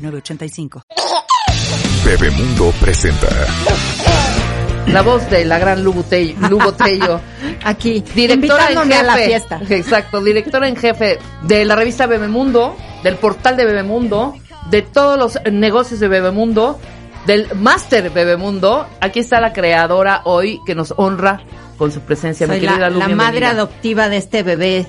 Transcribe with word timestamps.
985. 0.00 0.82
Bebemundo 2.04 2.72
presenta. 2.80 3.28
La 4.86 5.02
voz 5.02 5.28
de 5.30 5.44
la 5.44 5.58
gran 5.58 5.84
Lugo 5.84 6.02
Tello. 6.02 7.20
Aquí, 7.64 8.02
directora 8.14 8.70
en 8.70 8.78
jefe. 8.78 8.94
a 8.94 9.02
la 9.02 9.16
fiesta. 9.16 9.60
Exacto, 9.68 10.22
directora 10.22 10.68
en 10.68 10.76
jefe 10.76 11.18
de 11.42 11.64
la 11.64 11.76
revista 11.76 12.06
Bebemundo, 12.06 12.76
del 13.02 13.16
portal 13.16 13.56
de 13.56 13.66
Bebemundo, 13.66 14.34
de 14.70 14.82
todos 14.82 15.18
los 15.18 15.38
negocios 15.52 16.00
de 16.00 16.08
Bebemundo, 16.08 16.80
del 17.26 17.54
máster 17.54 18.10
Bebemundo. 18.10 18.86
Aquí 19.00 19.20
está 19.20 19.40
la 19.40 19.52
creadora 19.52 20.22
hoy 20.24 20.58
que 20.66 20.74
nos 20.74 20.94
honra 20.96 21.42
con 21.76 21.92
su 21.92 22.00
presencia, 22.00 22.46
mi 22.46 22.54
querida 22.60 22.90
la, 22.90 22.90
la 22.90 23.08
madre 23.08 23.46
adoptiva 23.46 24.08
de 24.08 24.16
este 24.16 24.42
bebé 24.42 24.86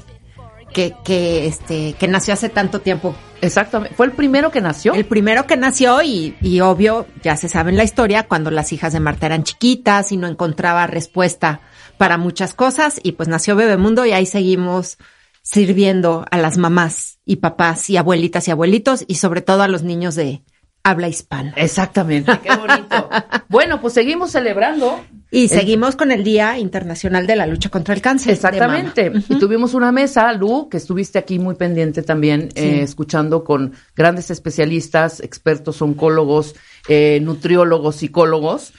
que, 0.74 0.96
que, 1.04 1.48
este, 1.48 1.94
que 1.94 2.08
nació 2.08 2.34
hace 2.34 2.50
tanto 2.50 2.82
tiempo 2.82 3.16
Exactamente. 3.42 3.96
¿Fue 3.96 4.06
el 4.06 4.12
primero 4.12 4.52
que 4.52 4.62
nació? 4.62 4.94
El 4.94 5.06
primero 5.06 5.48
que 5.48 5.58
nació 5.58 6.02
y, 6.02 6.36
y 6.42 6.62
obvio, 6.62 7.08
ya 7.24 7.36
se 7.36 7.50
sabe 7.50 7.72
en 7.72 7.78
la 7.78 7.84
historia, 7.84 8.28
cuando 8.28 8.52
las 8.52 8.72
hijas 8.72 8.94
de 8.94 9.00
Marta 9.00 9.26
eran 9.26 9.44
chiquitas 9.44 10.12
y 10.12 10.18
no 10.18 10.28
encontraba 10.28 10.88
respuesta 10.88 11.62
para 11.98 12.18
muchas 12.18 12.54
cosas 12.54 13.00
y 13.04 13.14
pues 13.14 13.30
nació 13.30 13.56
Bebemundo 13.56 14.06
y 14.06 14.12
ahí 14.12 14.26
seguimos 14.26 14.98
sirviendo 15.42 16.26
a 16.30 16.38
las 16.38 16.58
mamás 16.58 17.20
y 17.26 17.38
papás 17.38 17.90
y 17.90 17.98
abuelitas 17.98 18.48
y 18.48 18.52
abuelitos 18.52 19.04
y 19.08 19.16
sobre 19.16 19.42
todo 19.42 19.64
a 19.64 19.68
los 19.68 19.84
niños 19.84 20.16
de 20.16 20.44
habla 20.84 21.08
hispana. 21.08 21.54
Exactamente, 21.56 22.40
qué 22.44 22.56
bonito. 22.56 23.10
bueno, 23.50 23.82
pues 23.82 23.94
seguimos 23.94 24.32
celebrando 24.32 25.00
y 25.34 25.48
seguimos 25.48 25.96
con 25.96 26.12
el 26.12 26.26
Día 26.26 26.60
Internacional 26.60 27.26
de 27.26 27.38
la 27.38 27.48
Lucha 27.48 27.70
contra 27.70 27.94
el 27.94 28.02
Cáncer. 28.02 28.34
Exactamente. 28.34 29.14
Y 29.30 29.40
tuvimos 29.40 29.74
una 29.74 29.94
mesa, 29.94 30.32
Lu, 30.34 30.68
que 30.68 30.76
estuviste 30.76 31.18
aquí 31.18 31.40
muy 31.40 31.56
pendiente 31.56 32.04
también, 32.04 32.50
eh, 32.56 32.82
escuchando 32.82 33.46
con 33.46 33.72
grandes 33.96 34.30
especialistas, 34.30 35.22
expertos 35.22 35.82
oncólogos, 35.82 36.56
eh, 36.90 37.20
nutriólogos, 37.22 37.96
psicólogos. 37.96 38.74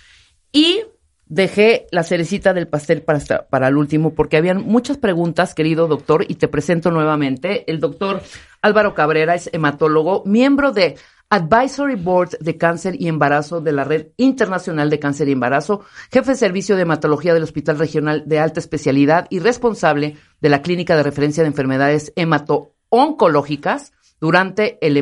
Y 0.53 0.83
dejé 1.25 1.87
la 1.91 2.03
cerecita 2.03 2.53
del 2.53 2.69
pastel 2.69 3.01
para, 3.01 3.21
para 3.49 3.69
el 3.69 3.79
último, 3.79 4.13
porque 4.13 4.37
habían 4.37 4.63
muchas 4.63 4.99
preguntas, 4.99 5.55
querido 5.55 5.89
doctor, 5.89 6.27
y 6.29 6.35
te 6.35 6.49
presento 6.49 6.91
nuevamente. 6.91 7.65
El 7.67 7.81
doctor 7.81 8.23
Álvaro 8.61 8.95
Cabrera 8.95 9.35
es 9.35 9.49
hematólogo, 9.55 10.23
miembro 10.27 10.73
de 10.73 10.97
Advisory 11.33 11.95
Board 11.95 12.37
de 12.41 12.59
Cáncer 12.59 13.01
y 13.01 13.09
Embarazo 13.09 13.63
de 13.63 13.73
la 13.73 13.85
Red 13.85 14.09
Internacional 14.19 14.91
de 14.91 14.99
Cáncer 14.99 15.31
y 15.31 15.33
Embarazo, 15.33 15.81
jefe 16.13 16.33
de 16.33 16.37
servicio 16.37 16.77
de 16.77 16.83
hematología 16.83 17.33
del 17.33 17.45
Hospital 17.45 17.79
Regional 17.79 18.25
de 18.27 18.39
Alta 18.39 18.61
Especialidad 18.61 19.29
y 19.31 19.39
responsable 19.39 20.19
de 20.43 20.49
la 20.51 20.61
Clínica 20.61 20.95
de 20.95 21.03
Referencia 21.03 21.43
de 21.43 21.47
Enfermedades 21.47 22.13
Hemato-Oncológicas 22.17 23.95
durante 24.21 24.77
el, 24.87 24.99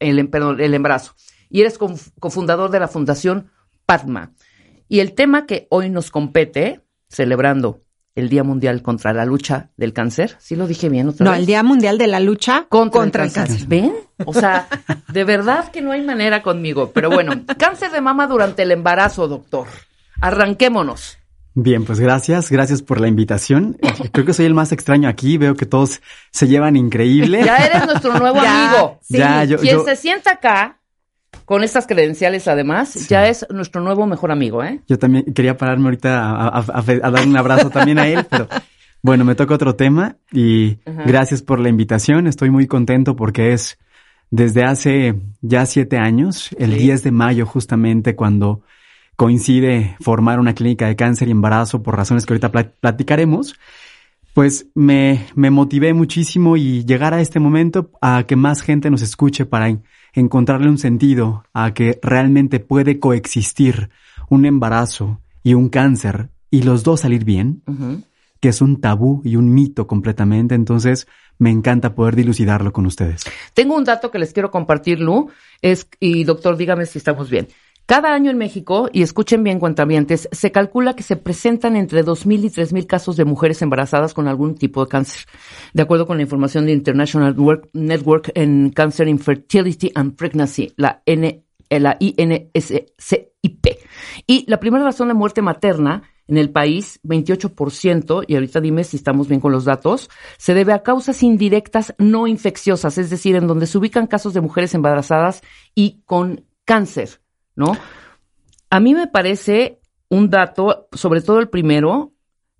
el 0.00 0.74
embarazo. 0.74 1.12
Y 1.50 1.60
eres 1.60 1.78
cofundador 2.18 2.70
de 2.70 2.80
la 2.80 2.88
Fundación 2.88 3.50
Padma. 3.84 4.32
Y 4.88 5.00
el 5.00 5.12
tema 5.12 5.44
que 5.44 5.66
hoy 5.68 5.90
nos 5.90 6.10
compete, 6.10 6.80
celebrando 7.10 7.83
el 8.14 8.28
Día 8.28 8.44
Mundial 8.44 8.82
contra 8.82 9.12
la 9.12 9.24
Lucha 9.24 9.70
del 9.76 9.92
Cáncer. 9.92 10.36
¿Sí 10.38 10.56
lo 10.56 10.66
dije 10.66 10.88
bien 10.88 11.08
otra 11.08 11.24
no, 11.24 11.30
vez? 11.30 11.38
No, 11.38 11.40
el 11.40 11.46
Día 11.46 11.62
Mundial 11.62 11.98
de 11.98 12.06
la 12.06 12.20
Lucha 12.20 12.66
contra, 12.68 13.24
el, 13.24 13.32
cáncer. 13.32 13.66
¿Ven? 13.66 13.92
O 14.24 14.32
sea, 14.32 14.68
de 15.12 15.24
verdad 15.24 15.70
que 15.70 15.82
no 15.82 15.92
hay 15.92 16.02
manera 16.02 16.42
conmigo. 16.42 16.90
Pero 16.92 17.10
bueno, 17.10 17.32
cáncer 17.58 17.90
de 17.90 18.00
mama 18.00 18.26
durante 18.26 18.62
el 18.62 18.70
embarazo, 18.70 19.26
doctor. 19.28 19.66
Arranquémonos. 20.20 21.18
Bien, 21.56 21.84
pues 21.84 22.00
gracias, 22.00 22.50
gracias 22.50 22.82
por 22.82 23.00
la 23.00 23.08
invitación. 23.08 23.78
Creo 24.12 24.26
que 24.26 24.32
soy 24.32 24.46
el 24.46 24.54
más 24.54 24.72
extraño 24.72 25.08
aquí, 25.08 25.38
veo 25.38 25.54
que 25.54 25.66
todos 25.66 26.00
se 26.30 26.48
llevan 26.48 26.76
increíble. 26.76 27.44
Ya 27.44 27.58
eres 27.58 27.86
nuestro 27.86 28.18
nuevo 28.18 28.40
amigo. 28.44 28.98
Ya, 29.08 29.44
yo, 29.44 29.58
Quien 29.58 29.84
se 29.84 29.96
sienta 29.96 30.32
acá 30.32 30.80
con 31.44 31.62
estas 31.62 31.86
credenciales 31.86 32.48
además, 32.48 33.08
ya 33.08 33.28
es 33.28 33.46
nuestro 33.50 33.82
nuevo 33.82 34.06
mejor 34.06 34.30
amigo, 34.32 34.64
¿eh? 34.64 34.80
Yo 34.88 34.98
también 34.98 35.24
quería 35.34 35.56
pararme 35.56 35.84
ahorita 35.86 36.48
a, 36.48 37.10
dar 37.10 37.26
un 37.26 37.36
abrazo 37.36 37.70
también 37.70 37.98
a 37.98 38.06
él, 38.06 38.26
pero 38.30 38.48
bueno, 39.02 39.24
me 39.24 39.34
toca 39.34 39.54
otro 39.54 39.76
tema 39.76 40.16
y 40.32 40.78
gracias 41.06 41.42
por 41.42 41.60
la 41.60 41.68
invitación. 41.68 42.26
Estoy 42.26 42.50
muy 42.50 42.66
contento 42.66 43.16
porque 43.16 43.52
es 43.52 43.78
desde 44.30 44.64
hace 44.64 45.14
ya 45.42 45.66
siete 45.66 45.98
años, 45.98 46.50
el 46.58 46.76
10 46.76 47.02
de 47.02 47.10
mayo 47.12 47.46
justamente 47.46 48.16
cuando 48.16 48.62
coincide 49.16 49.96
formar 50.00 50.40
una 50.40 50.54
clínica 50.54 50.88
de 50.88 50.96
cáncer 50.96 51.28
y 51.28 51.32
embarazo 51.32 51.82
por 51.82 51.96
razones 51.96 52.26
que 52.26 52.32
ahorita 52.32 52.50
platicaremos, 52.80 53.54
pues 54.32 54.66
me, 54.74 55.26
me 55.36 55.50
motivé 55.50 55.94
muchísimo 55.94 56.56
y 56.56 56.84
llegar 56.84 57.14
a 57.14 57.20
este 57.20 57.38
momento 57.38 57.90
a 58.00 58.24
que 58.26 58.34
más 58.34 58.62
gente 58.62 58.90
nos 58.90 59.02
escuche 59.02 59.46
para 59.46 59.68
encontrarle 60.14 60.68
un 60.68 60.78
sentido 60.78 61.44
a 61.52 61.74
que 61.74 61.98
realmente 62.02 62.60
puede 62.60 62.98
coexistir 62.98 63.90
un 64.30 64.46
embarazo 64.46 65.20
y 65.42 65.54
un 65.54 65.68
cáncer 65.68 66.30
y 66.50 66.62
los 66.62 66.82
dos 66.84 67.00
salir 67.00 67.24
bien, 67.24 67.62
que 68.40 68.48
es 68.48 68.62
un 68.62 68.80
tabú 68.80 69.20
y 69.24 69.36
un 69.36 69.52
mito 69.52 69.86
completamente. 69.86 70.54
Entonces, 70.54 71.06
me 71.38 71.50
encanta 71.50 71.94
poder 71.94 72.14
dilucidarlo 72.16 72.72
con 72.72 72.86
ustedes. 72.86 73.24
Tengo 73.54 73.76
un 73.76 73.84
dato 73.84 74.10
que 74.10 74.18
les 74.18 74.32
quiero 74.32 74.50
compartir, 74.50 75.00
Lu, 75.00 75.30
es, 75.60 75.88
y 75.98 76.24
doctor, 76.24 76.56
dígame 76.56 76.86
si 76.86 76.98
estamos 76.98 77.28
bien. 77.28 77.48
Cada 77.86 78.14
año 78.14 78.30
en 78.30 78.38
México, 78.38 78.88
y 78.90 79.02
escuchen 79.02 79.44
bien 79.44 79.60
cuentavientes, 79.60 80.26
se 80.32 80.50
calcula 80.50 80.96
que 80.96 81.02
se 81.02 81.16
presentan 81.16 81.76
entre 81.76 82.02
2.000 82.02 82.44
y 82.44 82.48
3.000 82.48 82.86
casos 82.86 83.16
de 83.16 83.26
mujeres 83.26 83.60
embarazadas 83.60 84.14
con 84.14 84.26
algún 84.26 84.54
tipo 84.54 84.82
de 84.82 84.90
cáncer, 84.90 85.26
de 85.74 85.82
acuerdo 85.82 86.06
con 86.06 86.16
la 86.16 86.22
información 86.22 86.64
de 86.64 86.72
International 86.72 87.36
Network 87.74 88.32
en 88.34 88.70
Cancer 88.70 89.06
Infertility 89.06 89.92
and 89.94 90.16
Pregnancy, 90.16 90.72
la, 90.76 91.02
N, 91.04 91.44
eh, 91.68 91.80
la 91.80 91.98
INSCIP. 92.00 93.66
Y 94.26 94.44
la 94.48 94.60
primera 94.60 94.84
razón 94.84 95.08
de 95.08 95.14
muerte 95.14 95.42
materna 95.42 96.04
en 96.26 96.38
el 96.38 96.50
país, 96.50 97.00
28%, 97.02 98.24
y 98.26 98.34
ahorita 98.34 98.62
dime 98.62 98.84
si 98.84 98.96
estamos 98.96 99.28
bien 99.28 99.42
con 99.42 99.52
los 99.52 99.66
datos, 99.66 100.08
se 100.38 100.54
debe 100.54 100.72
a 100.72 100.82
causas 100.82 101.22
indirectas 101.22 101.94
no 101.98 102.26
infecciosas, 102.26 102.96
es 102.96 103.10
decir, 103.10 103.36
en 103.36 103.46
donde 103.46 103.66
se 103.66 103.76
ubican 103.76 104.06
casos 104.06 104.32
de 104.32 104.40
mujeres 104.40 104.74
embarazadas 104.74 105.42
y 105.74 106.02
con 106.06 106.46
cáncer. 106.64 107.20
¿No? 107.56 107.76
A 108.70 108.80
mí 108.80 108.94
me 108.94 109.06
parece 109.06 109.80
un 110.08 110.30
dato, 110.30 110.88
sobre 110.92 111.20
todo 111.20 111.40
el 111.40 111.48
primero, 111.48 112.12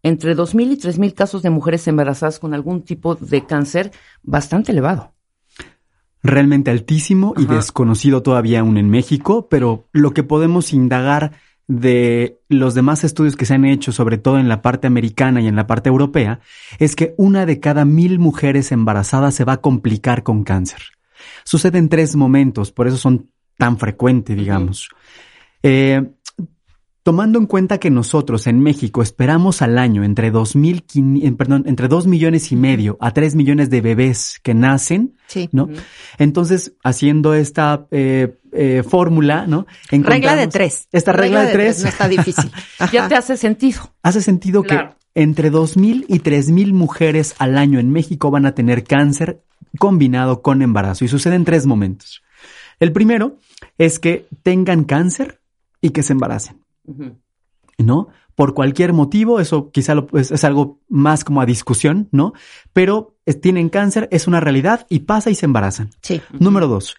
entre 0.03 0.37
2.000 0.37 0.72
y 0.72 0.77
3.000 0.77 1.15
casos 1.15 1.43
de 1.43 1.50
mujeres 1.50 1.88
embarazadas 1.88 2.38
con 2.38 2.55
algún 2.55 2.82
tipo 2.82 3.15
de 3.15 3.44
cáncer 3.47 3.91
bastante 4.22 4.72
elevado. 4.72 5.15
Realmente 6.22 6.71
altísimo 6.71 7.34
y 7.37 7.47
desconocido 7.47 8.22
todavía 8.22 8.60
aún 8.60 8.78
en 8.78 8.88
México, 8.88 9.49
pero 9.49 9.88
lo 9.93 10.12
que 10.12 10.22
podemos 10.22 10.72
indagar 10.72 11.33
de 11.66 12.41
los 12.49 12.75
demás 12.75 13.04
estudios 13.04 13.37
que 13.37 13.47
se 13.47 13.54
han 13.54 13.65
hecho, 13.65 13.93
sobre 13.93 14.19
todo 14.19 14.38
en 14.38 14.49
la 14.49 14.62
parte 14.62 14.87
americana 14.87 15.41
y 15.41 15.47
en 15.47 15.56
la 15.56 15.66
parte 15.66 15.88
europea, 15.88 16.41
es 16.78 16.97
que 16.97 17.15
una 17.16 17.47
de 17.47 17.60
cada 17.60 17.84
mil 17.84 18.19
mujeres 18.19 18.72
embarazadas 18.72 19.34
se 19.34 19.44
va 19.44 19.54
a 19.54 19.60
complicar 19.60 20.22
con 20.22 20.44
cáncer. 20.44 20.81
Sucede 21.44 21.78
en 21.78 21.88
tres 21.88 22.16
momentos, 22.16 22.72
por 22.72 22.87
eso 22.87 22.97
son 22.97 23.31
tan 23.56 23.78
frecuente, 23.78 24.34
digamos. 24.34 24.89
Eh, 25.62 26.03
tomando 27.04 27.39
en 27.39 27.47
cuenta 27.47 27.78
que 27.78 27.91
nosotros 27.91 28.47
en 28.47 28.60
México 28.60 29.03
esperamos 29.03 29.60
al 29.60 29.78
año 29.78 30.04
entre 30.04 30.30
dos 30.30 30.56
mil, 30.56 30.84
perdón, 31.36 31.65
entre 31.66 31.86
dos 31.86 32.06
millones 32.06 32.51
y 32.51 32.56
medio 32.56 32.97
a 32.98 33.12
tres 33.12 33.34
millones 33.34 33.68
de 33.68 33.83
bebés 33.83 34.41
que 34.42 34.54
nacen, 34.54 35.15
¿no? 35.53 35.68
Entonces, 36.18 36.72
haciendo 36.83 37.34
esta 37.34 37.86
eh, 37.91 38.39
eh, 38.53 38.83
fórmula, 38.89 39.47
¿no? 39.47 39.66
Regla 39.91 40.34
de 40.34 40.48
tres. 40.48 40.89
Esta 40.92 41.12
regla, 41.12 41.42
de, 41.45 41.53
tres. 41.53 41.83
No 41.83 41.91
está 41.91 42.09
difícil. 42.09 42.50
ya 42.92 43.07
te 43.07 43.15
hace 43.15 43.36
sentido. 43.36 43.92
Hace 44.03 44.22
sentido 44.22 44.62
que 44.62 44.89
entre 45.15 45.50
dos 45.50 45.77
mil 45.77 46.07
y 46.09 46.21
tres 46.21 46.50
mil 46.50 46.72
mujeres 46.72 47.34
al 47.39 47.59
año 47.59 47.78
en 47.80 47.91
México 47.91 48.30
van 48.30 48.47
a 48.47 48.54
tener 48.54 48.83
cáncer 48.83 49.42
combinado 49.78 50.41
con 50.41 50.62
embarazo 50.62 51.04
y 51.04 51.09
sucede 51.09 51.34
en 51.34 51.45
tres 51.45 51.66
momentos. 51.66 52.23
El 52.80 52.92
primero 52.92 53.38
es 53.78 53.98
que 53.98 54.26
tengan 54.42 54.84
cáncer 54.84 55.41
y 55.80 55.91
que 55.91 56.03
se 56.03 56.12
embaracen. 56.12 56.60
¿No? 57.78 58.09
Por 58.34 58.54
cualquier 58.54 58.92
motivo, 58.92 59.41
eso 59.41 59.71
quizá 59.71 59.94
es, 60.12 60.44
algo 60.44 60.80
más 60.88 61.24
como 61.24 61.41
a 61.41 61.47
discusión, 61.47 62.09
¿no? 62.10 62.32
Pero 62.72 63.16
tienen 63.41 63.68
cáncer, 63.68 64.09
es 64.10 64.26
una 64.26 64.41
realidad 64.41 64.86
y 64.88 65.00
pasa 65.00 65.30
y 65.30 65.34
se 65.34 65.47
embarazan. 65.47 65.91
Sí. 66.03 66.21
Número 66.38 66.66
dos, 66.66 66.97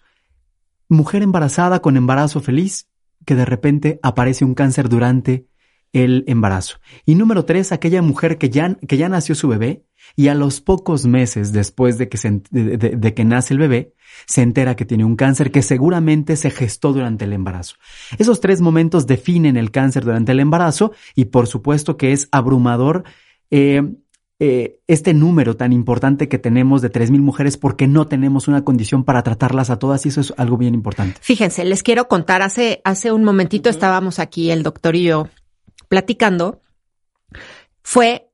mujer 0.88 1.22
embarazada 1.22 1.80
con 1.80 1.96
embarazo 1.96 2.40
feliz 2.40 2.88
que 3.24 3.34
de 3.34 3.44
repente 3.44 4.00
aparece 4.02 4.44
un 4.44 4.54
cáncer 4.54 4.88
durante 4.88 5.46
el 5.92 6.24
embarazo. 6.26 6.78
Y 7.04 7.14
número 7.14 7.44
tres, 7.44 7.72
aquella 7.72 8.02
mujer 8.02 8.38
que 8.38 8.50
ya, 8.50 8.74
que 8.86 8.96
ya 8.96 9.08
nació 9.08 9.34
su 9.34 9.48
bebé 9.48 9.84
y 10.14 10.28
a 10.28 10.34
los 10.34 10.60
pocos 10.60 11.06
meses 11.06 11.52
después 11.52 11.98
de 11.98 12.08
que, 12.08 12.16
se, 12.18 12.42
de, 12.50 13.14
que 13.14 13.24
nace 13.24 13.54
el 13.54 13.60
bebé, 13.60 13.94
se 14.26 14.42
entera 14.42 14.76
que 14.76 14.84
tiene 14.84 15.04
un 15.04 15.16
cáncer 15.16 15.50
que 15.50 15.62
seguramente 15.62 16.36
se 16.36 16.50
gestó 16.50 16.92
durante 16.92 17.24
el 17.24 17.32
embarazo. 17.32 17.76
Esos 18.18 18.40
tres 18.40 18.60
momentos 18.60 19.06
definen 19.06 19.56
el 19.56 19.70
cáncer 19.70 20.04
durante 20.04 20.32
el 20.32 20.40
embarazo 20.40 20.92
y 21.14 21.26
por 21.26 21.46
supuesto 21.46 21.96
que 21.96 22.12
es 22.12 22.28
abrumador 22.30 23.04
eh, 23.50 23.82
eh, 24.38 24.80
este 24.86 25.14
número 25.14 25.56
tan 25.56 25.72
importante 25.72 26.28
que 26.28 26.38
tenemos 26.38 26.82
de 26.82 26.92
3.000 26.92 27.20
mujeres 27.20 27.56
porque 27.56 27.86
no 27.86 28.06
tenemos 28.06 28.48
una 28.48 28.64
condición 28.64 29.02
para 29.02 29.22
tratarlas 29.22 29.70
a 29.70 29.78
todas 29.78 30.04
y 30.04 30.10
eso 30.10 30.20
es 30.20 30.34
algo 30.36 30.58
bien 30.58 30.74
importante. 30.74 31.18
Fíjense, 31.22 31.64
les 31.64 31.82
quiero 31.82 32.06
contar, 32.06 32.42
hace, 32.42 32.82
hace 32.84 33.12
un 33.12 33.24
momentito 33.24 33.70
estábamos 33.70 34.18
aquí, 34.18 34.50
el 34.50 34.62
doctor 34.62 34.94
y 34.94 35.04
yo, 35.04 35.28
platicando. 35.88 36.60
Fue 37.82 38.30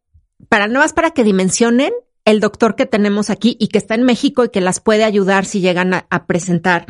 para 0.48 0.66
no 0.66 0.80
más 0.80 0.92
para 0.92 1.12
que 1.12 1.24
dimensionen 1.24 1.92
el 2.24 2.40
doctor 2.40 2.76
que 2.76 2.86
tenemos 2.86 3.30
aquí 3.30 3.56
y 3.58 3.68
que 3.68 3.78
está 3.78 3.94
en 3.94 4.02
México 4.02 4.44
y 4.44 4.48
que 4.48 4.60
las 4.60 4.80
puede 4.80 5.04
ayudar 5.04 5.44
si 5.44 5.60
llegan 5.60 5.94
a, 5.94 6.26
presentar 6.26 6.86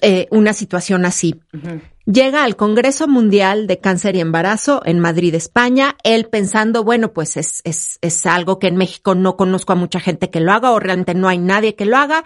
eh, 0.00 0.26
una 0.30 0.52
situación 0.52 1.04
así. 1.04 1.40
Llega 2.06 2.44
al 2.44 2.56
Congreso 2.56 3.06
Mundial 3.06 3.66
de 3.66 3.78
Cáncer 3.78 4.16
y 4.16 4.20
Embarazo 4.20 4.82
en 4.84 4.98
Madrid, 4.98 5.34
España, 5.34 5.96
él 6.02 6.26
pensando, 6.26 6.84
bueno, 6.84 7.12
pues 7.12 7.36
es, 7.36 7.62
es, 7.64 7.98
es 8.00 8.26
algo 8.26 8.58
que 8.58 8.66
en 8.66 8.76
México 8.76 9.14
no 9.14 9.36
conozco 9.36 9.72
a 9.72 9.76
mucha 9.76 10.00
gente 10.00 10.28
que 10.28 10.40
lo 10.40 10.52
haga 10.52 10.72
o 10.72 10.80
realmente 10.80 11.14
no 11.14 11.28
hay 11.28 11.38
nadie 11.38 11.76
que 11.76 11.86
lo 11.86 11.96
haga 11.96 12.24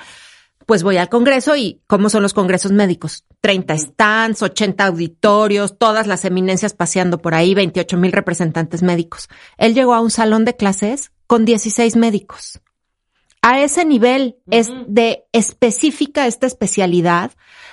pues 0.69 0.83
voy 0.83 0.99
al 0.99 1.09
Congreso 1.09 1.57
y 1.57 1.81
¿cómo 1.87 2.11
son 2.11 2.23
los 2.23 2.35
congresos 2.35 2.73
médicos? 2.73 3.25
30 3.41 3.79
stands, 3.79 4.43
80 4.43 4.85
auditorios, 4.85 5.79
todas 5.79 6.07
las 6.07 6.25
eminencias 6.25 6.75
paseando 6.75 7.19
por 7.19 7.35
ahí, 7.35 7.55
28 7.55 7.97
mil 7.97 8.13
representantes 8.13 8.83
médicos. 8.83 9.29
Él 9.57 9.75
llegó 9.75 9.95
a 9.95 10.01
un 10.01 10.11
salón 10.11 10.45
de 10.45 10.57
clases 10.57 11.13
con 11.27 11.45
16 11.45 11.97
médicos. 11.97 12.61
A 13.41 13.61
ese 13.61 13.85
nivel 13.85 14.37
es 14.51 14.69
de 14.89 15.25
específica 15.33 16.27
esta 16.27 16.47
especialidad. 16.47 17.33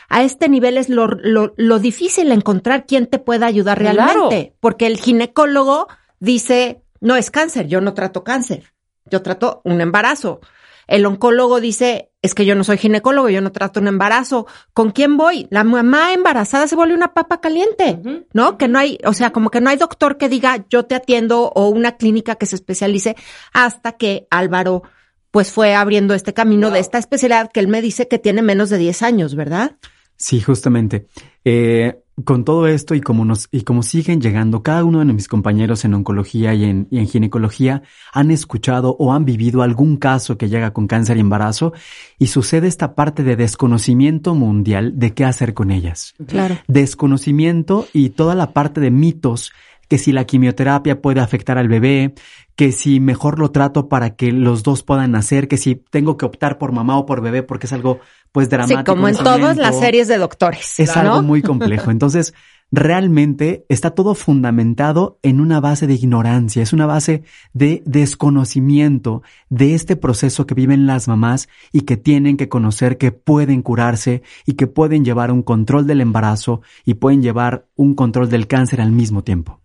A 0.09 0.23
este 0.23 0.47
nivel 0.47 0.77
es 0.77 0.89
lo, 0.89 1.07
lo, 1.07 1.79
difícil 1.79 2.31
encontrar 2.31 2.85
quién 2.85 3.07
te 3.07 3.17
pueda 3.17 3.47
ayudar 3.47 3.79
realmente. 3.79 4.55
Porque 4.59 4.85
el 4.85 4.97
ginecólogo 4.97 5.87
dice, 6.19 6.83
no 7.01 7.15
es 7.15 7.31
cáncer, 7.31 7.67
yo 7.67 7.81
no 7.81 7.95
trato 7.95 8.23
cáncer, 8.23 8.73
yo 9.05 9.23
trato 9.23 9.61
un 9.63 9.81
embarazo. 9.81 10.39
El 10.87 11.05
oncólogo 11.05 11.59
dice, 11.59 12.11
es 12.21 12.33
que 12.33 12.45
yo 12.45 12.55
no 12.55 12.63
soy 12.63 12.77
ginecólogo, 12.77 13.29
yo 13.29 13.41
no 13.41 13.51
trato 13.51 13.79
un 13.79 13.87
embarazo. 13.87 14.47
¿Con 14.73 14.91
quién 14.91 15.17
voy? 15.17 15.47
La 15.49 15.63
mamá 15.63 16.13
embarazada 16.13 16.67
se 16.67 16.75
vuelve 16.75 16.95
una 16.95 17.13
papa 17.13 17.41
caliente, 17.41 17.99
¿no? 18.33 18.57
Que 18.57 18.67
no 18.67 18.79
hay, 18.79 18.97
o 19.05 19.13
sea, 19.13 19.31
como 19.31 19.49
que 19.49 19.61
no 19.61 19.69
hay 19.69 19.77
doctor 19.77 20.17
que 20.17 20.29
diga, 20.29 20.65
yo 20.69 20.85
te 20.85 20.95
atiendo 20.95 21.51
o 21.55 21.69
una 21.69 21.97
clínica 21.97 22.35
que 22.35 22.45
se 22.45 22.55
especialice 22.55 23.15
hasta 23.53 23.93
que 23.93 24.27
Álvaro 24.29 24.83
pues 25.31 25.51
fue 25.51 25.75
abriendo 25.75 26.13
este 26.13 26.33
camino 26.33 26.71
de 26.71 26.79
esta 26.79 26.97
especialidad 26.97 27.51
que 27.51 27.59
él 27.59 27.67
me 27.67 27.81
dice 27.81 28.07
que 28.07 28.19
tiene 28.19 28.41
menos 28.41 28.69
de 28.69 28.77
10 28.77 29.01
años, 29.01 29.35
¿verdad? 29.35 29.75
Sí, 30.17 30.41
justamente. 30.41 31.07
Eh, 31.43 31.99
con 32.23 32.45
todo 32.45 32.67
esto 32.67 32.95
y 32.95 33.01
como 33.01 33.25
nos 33.25 33.49
y 33.51 33.63
como 33.63 33.83
siguen 33.83 34.21
llegando, 34.21 34.63
cada 34.63 34.85
uno 34.85 34.99
de 34.99 35.05
mis 35.05 35.27
compañeros 35.27 35.83
en 35.83 35.93
oncología 35.93 36.53
y 36.53 36.63
en, 36.63 36.87
y 36.89 36.99
en, 36.99 37.07
ginecología 37.07 37.83
han 38.13 38.31
escuchado 38.31 38.95
o 38.97 39.11
han 39.11 39.25
vivido 39.25 39.61
algún 39.61 39.97
caso 39.97 40.37
que 40.37 40.47
llega 40.47 40.71
con 40.71 40.87
cáncer 40.87 41.17
y 41.17 41.19
embarazo 41.19 41.73
y 42.17 42.27
sucede 42.27 42.67
esta 42.67 42.95
parte 42.95 43.23
de 43.23 43.35
desconocimiento 43.35 44.33
mundial 44.33 44.97
de 44.97 45.13
qué 45.13 45.25
hacer 45.25 45.53
con 45.53 45.71
ellas. 45.71 46.13
Claro. 46.25 46.57
Desconocimiento 46.67 47.85
y 47.91 48.11
toda 48.11 48.33
la 48.33 48.53
parte 48.53 48.79
de 48.79 48.91
mitos 48.91 49.51
que 49.87 49.97
si 49.97 50.11
la 50.11 50.25
quimioterapia 50.25 51.01
puede 51.01 51.19
afectar 51.19 51.57
al 51.57 51.67
bebé, 51.67 52.15
que 52.55 52.71
si 52.71 52.99
mejor 52.99 53.39
lo 53.39 53.51
trato 53.51 53.87
para 53.89 54.15
que 54.15 54.31
los 54.31 54.63
dos 54.63 54.83
puedan 54.83 55.11
nacer, 55.11 55.47
que 55.47 55.57
si 55.57 55.75
tengo 55.75 56.17
que 56.17 56.25
optar 56.25 56.57
por 56.57 56.71
mamá 56.71 56.97
o 56.97 57.05
por 57.05 57.21
bebé 57.21 57.43
porque 57.43 57.67
es 57.67 57.73
algo 57.73 57.99
pues 58.35 58.49
dramático. 58.49 58.79
Sí, 58.79 58.83
como 58.83 59.07
en 59.07 59.15
todas 59.15 59.55
las 59.55 59.79
series 59.79 60.09
de 60.09 60.17
doctores. 60.17 60.77
Es 60.81 60.97
algo 60.97 61.21
muy 61.23 61.41
complejo. 61.41 61.89
Entonces, 61.89 62.33
realmente 62.69 63.65
está 63.69 63.91
todo 63.91 64.13
fundamentado 64.13 65.19
en 65.23 65.39
una 65.39 65.61
base 65.61 65.87
de 65.87 65.93
ignorancia, 65.93 66.61
es 66.61 66.73
una 66.73 66.85
base 66.85 67.23
de 67.53 67.81
desconocimiento 67.85 69.23
de 69.47 69.73
este 69.73 69.95
proceso 69.95 70.45
que 70.45 70.53
viven 70.53 70.85
las 70.85 71.07
mamás 71.07 71.47
y 71.71 71.83
que 71.83 71.95
tienen 71.95 72.35
que 72.35 72.49
conocer 72.49 72.97
que 72.97 73.13
pueden 73.13 73.61
curarse 73.61 74.21
y 74.45 74.55
que 74.55 74.67
pueden 74.67 75.05
llevar 75.05 75.31
un 75.31 75.41
control 75.41 75.87
del 75.87 76.01
embarazo 76.01 76.61
y 76.83 76.95
pueden 76.95 77.21
llevar 77.21 77.67
un 77.77 77.95
control 77.95 78.29
del 78.29 78.47
cáncer 78.47 78.81
al 78.81 78.91
mismo 78.91 79.23
tiempo. 79.23 79.61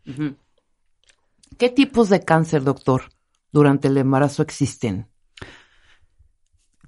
¿Qué 1.58 1.70
tipos 1.70 2.08
de 2.08 2.20
cáncer, 2.20 2.62
doctor, 2.62 3.02
durante 3.50 3.88
el 3.88 3.96
embarazo 3.96 4.42
existen? 4.42 5.08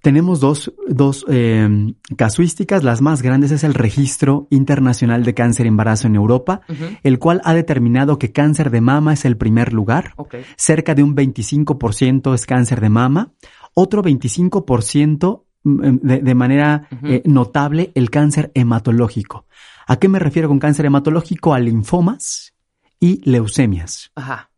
Tenemos 0.03 0.41
dos, 0.41 0.73
dos 0.89 1.25
eh, 1.29 1.95
casuísticas. 2.17 2.83
Las 2.83 3.01
más 3.01 3.23
grandes 3.23 3.53
es 3.53 3.63
el 3.63 3.73
Registro 3.73 4.49
Internacional 4.51 5.23
de 5.23 5.33
Cáncer 5.33 5.67
Embarazo 5.67 6.09
en 6.09 6.17
Europa, 6.17 6.63
el 7.05 7.21
cual 7.21 7.41
ha 7.45 7.55
determinado 7.55 8.19
que 8.19 8.33
cáncer 8.33 8.71
de 8.71 8.81
mama 8.81 9.13
es 9.13 9.25
el 9.25 9.37
primer 9.37 9.73
lugar. 9.73 10.15
Cerca 10.57 10.97
de 10.97 11.05
un 11.05 11.15
25% 11.15 12.35
es 12.35 12.47
cáncer 12.47 12.81
de 12.81 12.89
mama. 12.89 13.33
Otro 13.75 14.03
25% 14.03 15.45
mm, 15.63 15.85
em, 15.85 16.01
de, 16.03 16.19
de 16.19 16.35
manera 16.35 16.89
eh, 17.05 17.23
notable 17.25 17.93
el 17.95 18.11
cáncer 18.11 18.51
hematológico. 18.55 19.47
¿A 19.87 19.99
qué 19.99 20.09
me 20.09 20.19
refiero 20.19 20.49
con 20.49 20.59
cáncer 20.59 20.87
hematológico? 20.87 21.55
A 21.55 21.61
linfomas 21.61 22.55
y 22.99 23.21
leucemias. 23.31 24.11
Ajá. 24.17 24.51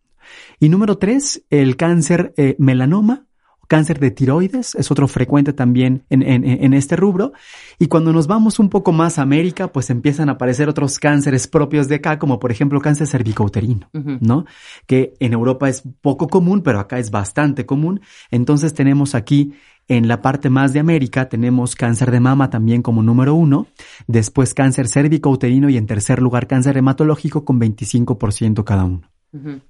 Y 0.58 0.70
número 0.70 0.96
tres, 0.96 1.44
el 1.50 1.76
cáncer 1.76 2.32
eh, 2.38 2.56
melanoma 2.58 3.26
Cáncer 3.68 3.98
de 3.98 4.10
tiroides 4.10 4.74
es 4.74 4.90
otro 4.90 5.08
frecuente 5.08 5.52
también 5.52 6.04
en, 6.10 6.74
este 6.74 6.96
rubro. 6.96 7.32
Y 7.78 7.86
cuando 7.86 8.12
nos 8.12 8.26
vamos 8.26 8.58
un 8.58 8.68
poco 8.68 8.92
más 8.92 9.18
a 9.18 9.22
América, 9.22 9.68
pues 9.68 9.90
empiezan 9.90 10.28
a 10.28 10.32
aparecer 10.32 10.68
otros 10.68 10.98
cánceres 10.98 11.46
propios 11.46 11.88
de 11.88 11.96
acá, 11.96 12.18
como 12.18 12.38
por 12.38 12.50
ejemplo 12.50 12.80
cáncer 12.80 13.06
cervicouterino, 13.06 13.88
¿no? 13.92 14.46
Que 14.86 15.14
en 15.20 15.32
Europa 15.32 15.68
es 15.68 15.82
poco 16.00 16.28
común, 16.28 16.62
pero 16.62 16.80
acá 16.80 16.98
es 16.98 17.10
bastante 17.10 17.66
común. 17.66 18.00
Entonces 18.30 18.74
tenemos 18.74 19.14
aquí 19.14 19.54
en 19.88 20.08
la 20.08 20.22
parte 20.22 20.48
más 20.48 20.72
de 20.72 20.80
América 20.80 21.28
tenemos 21.28 21.76
cáncer 21.76 22.10
de 22.10 22.20
mama 22.20 22.48
también 22.48 22.82
como 22.82 23.02
número 23.02 23.34
uno, 23.34 23.66
después 24.06 24.54
cáncer 24.54 24.88
cervicouterino 24.88 25.68
y 25.68 25.76
en 25.76 25.86
tercer 25.86 26.22
lugar 26.22 26.46
cáncer 26.46 26.76
hematológico 26.78 27.44
con 27.44 27.60
25% 27.60 28.64
cada 28.64 28.84
uno. 28.84 29.10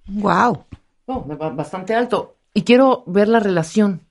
Wow. 0.07 0.65
bastante 1.57 1.95
alto. 1.95 2.37
Y 2.55 2.63
quiero 2.63 3.03
ver 3.07 3.29
la 3.29 3.41
relación. 3.41 4.03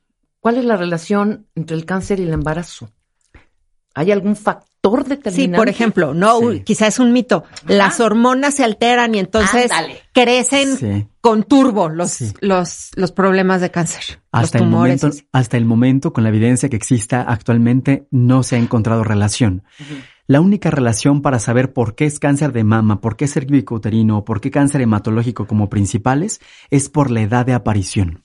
¿Cuál 0.42 0.58
es 0.58 0.66
la 0.66 0.76
relación 0.76 1.48
entre 1.56 1.78
el 1.78 1.86
cáncer 1.86 2.20
y 2.20 2.24
el 2.24 2.34
embarazo? 2.34 2.90
¿Hay 3.96 4.12
algún 4.12 4.36
factor 4.36 5.06
determinante? 5.06 5.56
Sí, 5.56 5.58
por 5.58 5.70
ejemplo, 5.70 6.14
no, 6.14 6.40
quizás 6.66 6.96
es 6.96 7.00
un 7.00 7.14
mito. 7.14 7.46
Las 7.68 8.02
hormonas 8.02 8.56
se 8.56 8.66
alteran 8.66 9.16
y 9.16 9.20
entonces 9.20 9.72
crecen 10.12 11.08
con 11.22 11.44
turbo 11.44 11.88
los, 11.88 12.36
los, 12.42 12.92
los 12.96 13.12
problemas 13.14 13.62
de 13.62 13.72
cáncer. 13.72 14.20
Hasta, 14.34 14.58
el 14.58 14.68
momento, 14.68 15.10
hasta 15.32 15.56
el 15.56 15.64
momento, 15.64 16.12
con 16.12 16.24
la 16.24 16.30
evidencia 16.30 16.68
que 16.68 16.76
exista 16.76 17.22
actualmente, 17.22 18.08
no 18.12 18.44
se 18.44 18.58
ha 18.58 18.60
encontrado 18.60 19.06
relación. 19.06 19.64
La 20.28 20.42
única 20.42 20.72
relación 20.72 21.22
para 21.22 21.40
saber 21.40 21.72
por 21.72 21.96
qué 21.96 22.06
es 22.06 22.20
cáncer 22.20 22.52
de 22.52 22.64
mama, 22.64 23.00
por 23.00 23.16
qué 23.16 23.26
es 23.26 23.34
cervicouterino 23.34 24.18
o 24.18 24.26
por 24.26 24.42
qué 24.42 24.52
cáncer 24.52 24.82
hematológico 24.82 25.48
como 25.48 25.70
principales 25.70 26.42
es 26.70 26.90
por 26.90 27.12
la 27.12 27.22
edad 27.22 27.46
de 27.46 27.54
aparición. 27.54 28.23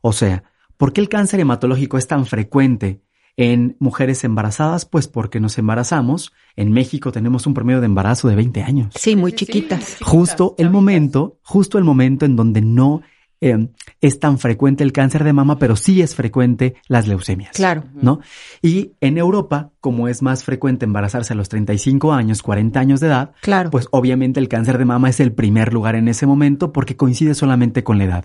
O 0.00 0.12
sea, 0.12 0.44
¿por 0.76 0.92
qué 0.92 1.00
el 1.00 1.08
cáncer 1.08 1.40
hematológico 1.40 1.98
es 1.98 2.06
tan 2.06 2.26
frecuente 2.26 3.00
en 3.36 3.76
mujeres 3.78 4.24
embarazadas? 4.24 4.84
Pues 4.84 5.08
porque 5.08 5.40
nos 5.40 5.58
embarazamos. 5.58 6.32
En 6.56 6.72
México 6.72 7.12
tenemos 7.12 7.46
un 7.46 7.54
promedio 7.54 7.80
de 7.80 7.86
embarazo 7.86 8.28
de 8.28 8.36
20 8.36 8.62
años. 8.62 8.94
Sí, 8.98 9.16
muy 9.16 9.32
chiquitas. 9.32 9.98
Justo 10.02 10.54
el 10.58 10.70
momento, 10.70 11.38
justo 11.42 11.78
el 11.78 11.84
momento 11.84 12.24
en 12.24 12.36
donde 12.36 12.60
no 12.60 13.02
eh, 13.40 13.68
es 14.00 14.18
tan 14.18 14.38
frecuente 14.38 14.82
el 14.82 14.92
cáncer 14.92 15.22
de 15.24 15.32
mama, 15.32 15.58
pero 15.58 15.76
sí 15.76 16.02
es 16.02 16.14
frecuente 16.14 16.74
las 16.88 17.06
leucemias. 17.06 17.52
Claro. 17.52 17.84
¿No? 17.94 18.20
Y 18.62 18.92
en 19.00 19.18
Europa, 19.18 19.70
como 19.80 20.08
es 20.08 20.22
más 20.22 20.44
frecuente 20.44 20.84
embarazarse 20.84 21.32
a 21.32 21.36
los 21.36 21.48
35 21.48 22.12
años, 22.12 22.42
40 22.42 22.80
años 22.80 23.00
de 23.00 23.08
edad, 23.08 23.32
claro. 23.40 23.70
pues 23.70 23.86
obviamente 23.90 24.40
el 24.40 24.48
cáncer 24.48 24.78
de 24.78 24.84
mama 24.84 25.08
es 25.10 25.20
el 25.20 25.32
primer 25.32 25.72
lugar 25.72 25.94
en 25.94 26.08
ese 26.08 26.26
momento 26.26 26.72
porque 26.72 26.96
coincide 26.96 27.34
solamente 27.34 27.84
con 27.84 27.98
la 27.98 28.04
edad 28.04 28.24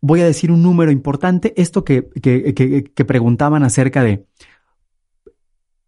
voy 0.00 0.20
a 0.20 0.26
decir 0.26 0.50
un 0.50 0.62
número 0.62 0.90
importante, 0.90 1.52
esto 1.60 1.84
que, 1.84 2.08
que, 2.22 2.92
que, 2.94 3.04
preguntaban 3.04 3.62
acerca 3.62 4.02
de, 4.02 4.26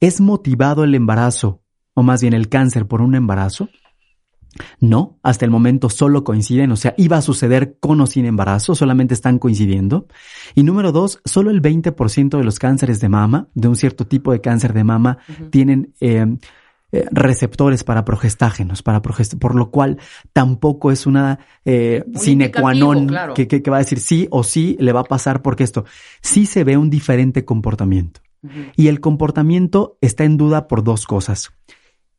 ¿es 0.01 0.21
motivado 0.21 0.85
el 0.85 0.95
embarazo 0.95 1.63
o 1.95 2.03
más 2.03 2.23
bien 2.23 2.35
el 2.35 2.49
cáncer 2.49 2.87
por 2.87 3.01
un 3.01 3.15
embarazo? 3.15 3.69
No, 4.81 5.19
hasta 5.23 5.47
el 5.47 5.51
momento 5.51 5.89
solo 5.89 6.25
coinciden, 6.25 6.73
o 6.73 6.77
sea, 6.77 6.95
iba 6.99 7.17
a 7.17 7.23
suceder 7.23 7.79
con 7.81 8.01
o 8.03 8.07
sin 8.07 8.27
embarazo, 8.27 8.75
solamente 8.75 9.15
están 9.15 9.39
coincidiendo. 9.39 10.09
Y 10.55 10.63
número 10.63 10.93
dos, 10.93 11.21
solo 11.25 11.51
el 11.51 11.63
20% 11.63 12.37
de 12.37 12.45
los 12.45 12.59
cánceres 12.59 13.01
de 13.01 13.09
mama, 13.09 13.49
de 13.55 13.69
un 13.69 13.77
cierto 13.77 14.07
tipo 14.07 14.31
de 14.31 14.43
cáncer 14.43 14.75
de 14.75 14.85
mama, 14.85 15.19
tienen 15.51 15.95
eh, 16.01 16.27
eh, 16.93 17.07
receptores 17.11 17.85
para 17.85 18.05
progestágenos, 18.05 18.83
para 18.83 19.01
progest 19.01 19.37
por 19.37 19.55
lo 19.55 19.71
cual 19.71 19.99
tampoco 20.35 20.93
es 20.93 21.07
una 21.07 21.39
eh, 21.65 22.05
sine 22.15 22.53
qua 22.53 22.75
non 22.75 23.09
que, 23.35 23.49
que, 23.49 23.71
va 23.71 23.79
a 23.79 23.81
decir 23.81 23.99
sí 23.99 24.29
o 24.31 24.45
sí 24.45 24.77
le 24.79 24.93
va 24.93 25.01
a 25.01 25.05
pasar 25.05 25.41
porque 25.41 25.65
esto. 25.65 25.87
Sí 26.21 26.45
se 26.45 26.65
ve 26.65 26.77
un 26.77 26.91
diferente 26.91 27.47
comportamiento. 27.47 28.21
Y 28.77 28.89
el 28.89 29.01
comportamiento 29.01 29.97
está 30.01 30.25
en 30.25 30.37
duda 30.37 30.69
por 30.69 30.83
dos 30.83 31.07
cosas. 31.07 31.53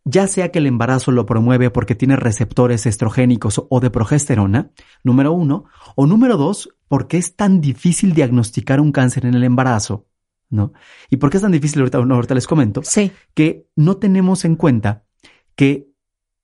Ya 0.05 0.27
sea 0.27 0.51
que 0.51 0.59
el 0.59 0.67
embarazo 0.67 1.11
lo 1.11 1.25
promueve 1.25 1.69
porque 1.69 1.95
tiene 1.95 2.15
receptores 2.15 2.85
estrogénicos 2.85 3.61
o 3.69 3.79
de 3.79 3.89
progesterona, 3.89 4.71
número 5.03 5.33
uno, 5.33 5.65
o 5.95 6.07
número 6.07 6.35
dos, 6.35 6.69
porque 6.87 7.17
es 7.17 7.35
tan 7.35 7.61
difícil 7.61 8.13
diagnosticar 8.13 8.81
un 8.81 8.91
cáncer 8.91 9.25
en 9.25 9.35
el 9.35 9.43
embarazo, 9.43 10.07
¿no? 10.53 10.71
¿Y 11.09 11.17
por 11.17 11.29
qué 11.29 11.37
es 11.37 11.43
tan 11.43 11.51
difícil? 11.51 11.79
Ahorita, 11.79 11.97
ahorita 11.97 12.35
les 12.35 12.47
comento. 12.47 12.81
Sí. 12.83 13.11
Que 13.33 13.67
no 13.75 13.97
tenemos 13.97 14.45
en 14.45 14.55
cuenta 14.55 15.03
que 15.55 15.89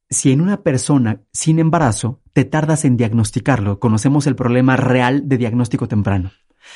si 0.10 0.32
en 0.32 0.42
una 0.42 0.64
persona 0.64 1.22
sin 1.32 1.60
embarazo 1.60 2.20
te 2.34 2.44
tardas 2.44 2.86
en 2.86 2.98
diagnosticarlo, 2.98 3.80
conocemos 3.80 4.26
el 4.26 4.36
problema 4.36 4.76
real 4.76 5.30
de 5.30 5.38
diagnóstico 5.38 5.88
temprano. 5.88 6.32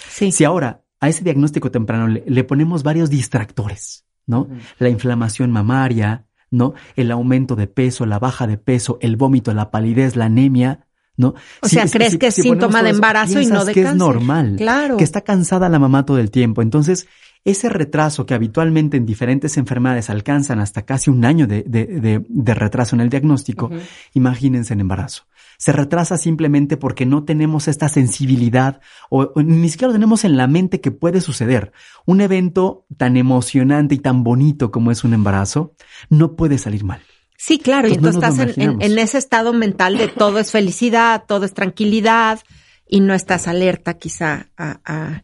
Sí. 0.10 0.32
Si 0.32 0.44
ahora 0.44 0.84
a 1.00 1.10
ese 1.10 1.24
diagnóstico 1.24 1.72
temprano 1.72 2.08
le, 2.08 2.44
ponemos 2.44 2.84
varios 2.84 3.10
distractores, 3.10 4.06
¿no? 4.28 4.48
La 4.78 4.90
inflamación 4.90 5.52
mamaria, 5.52 6.28
¿no? 6.52 6.76
El 6.96 7.10
aumento 7.10 7.56
de 7.56 7.66
peso, 7.66 8.06
la 8.06 8.20
baja 8.20 8.46
de 8.46 8.60
peso, 8.60 9.00
el 9.02 9.18
vómito, 9.18 9.52
la 9.54 9.72
palidez, 9.72 10.16
la 10.16 10.26
anemia, 10.26 10.86
¿no? 11.18 11.36
O 11.62 11.68
sea, 11.68 11.86
crees 11.88 12.18
que 12.18 12.28
es 12.28 12.36
síntoma 12.36 12.84
de 12.84 12.90
embarazo 12.90 13.42
y 13.42 13.46
no 13.46 13.66
de 13.66 13.74
que 13.74 13.84
cáncer. 13.84 13.96
es 13.96 14.00
normal. 14.00 14.56
Claro. 14.58 14.98
Que 14.98 15.04
está 15.04 15.22
cansada 15.22 15.70
la 15.70 15.80
mamá 15.80 16.06
todo 16.06 16.20
el 16.20 16.32
tiempo. 16.32 16.62
Entonces, 16.62 17.08
ese 17.46 17.70
retraso 17.70 18.26
que 18.26 18.34
habitualmente 18.34 18.98
en 18.98 19.06
diferentes 19.06 19.58
enfermedades 19.58 20.10
alcanzan 20.10 20.60
hasta 20.60 20.84
casi 20.84 21.10
un 21.10 21.26
año 21.26 21.46
de, 21.46 21.64
de, 21.64 22.24
de, 22.28 22.54
retraso 22.54 22.96
en 22.96 23.02
el 23.02 23.10
diagnóstico, 23.10 23.70
imagínense 24.14 24.74
en 24.74 24.80
embarazo 24.80 25.24
se 25.64 25.72
retrasa 25.72 26.18
simplemente 26.18 26.76
porque 26.76 27.06
no 27.06 27.24
tenemos 27.24 27.70
esta 27.70 27.88
sensibilidad 27.88 28.82
o, 29.10 29.32
ni 29.42 29.70
siquiera 29.70 29.88
lo 29.88 29.94
tenemos 29.94 30.26
en 30.26 30.36
la 30.36 30.46
mente 30.46 30.82
que 30.82 30.92
puede 30.92 31.22
suceder. 31.22 31.72
Un 32.06 32.20
evento 32.20 32.86
tan 32.98 33.16
emocionante 33.16 33.96
y 33.96 34.00
tan 34.00 34.26
bonito 34.26 34.72
como 34.72 34.92
es 34.92 35.06
un 35.06 35.14
embarazo 35.14 35.74
no 36.10 36.36
puede 36.36 36.58
salir 36.58 36.84
mal. 36.84 37.00
Sí, 37.46 37.60
claro, 37.60 37.90
y 37.90 37.98
tú 37.98 38.08
estás 38.08 38.40
en, 38.40 38.82
ese 38.98 39.18
estado 39.18 39.52
mental 39.52 39.98
de 39.98 40.08
todo 40.08 40.40
es 40.40 40.50
felicidad, 40.50 41.26
todo 41.28 41.44
es 41.44 41.54
tranquilidad 41.54 42.40
y 42.88 43.02
no 43.02 43.14
estás 43.14 43.50
alerta 43.50 43.96
quizá 43.96 44.48
a, 44.58 45.24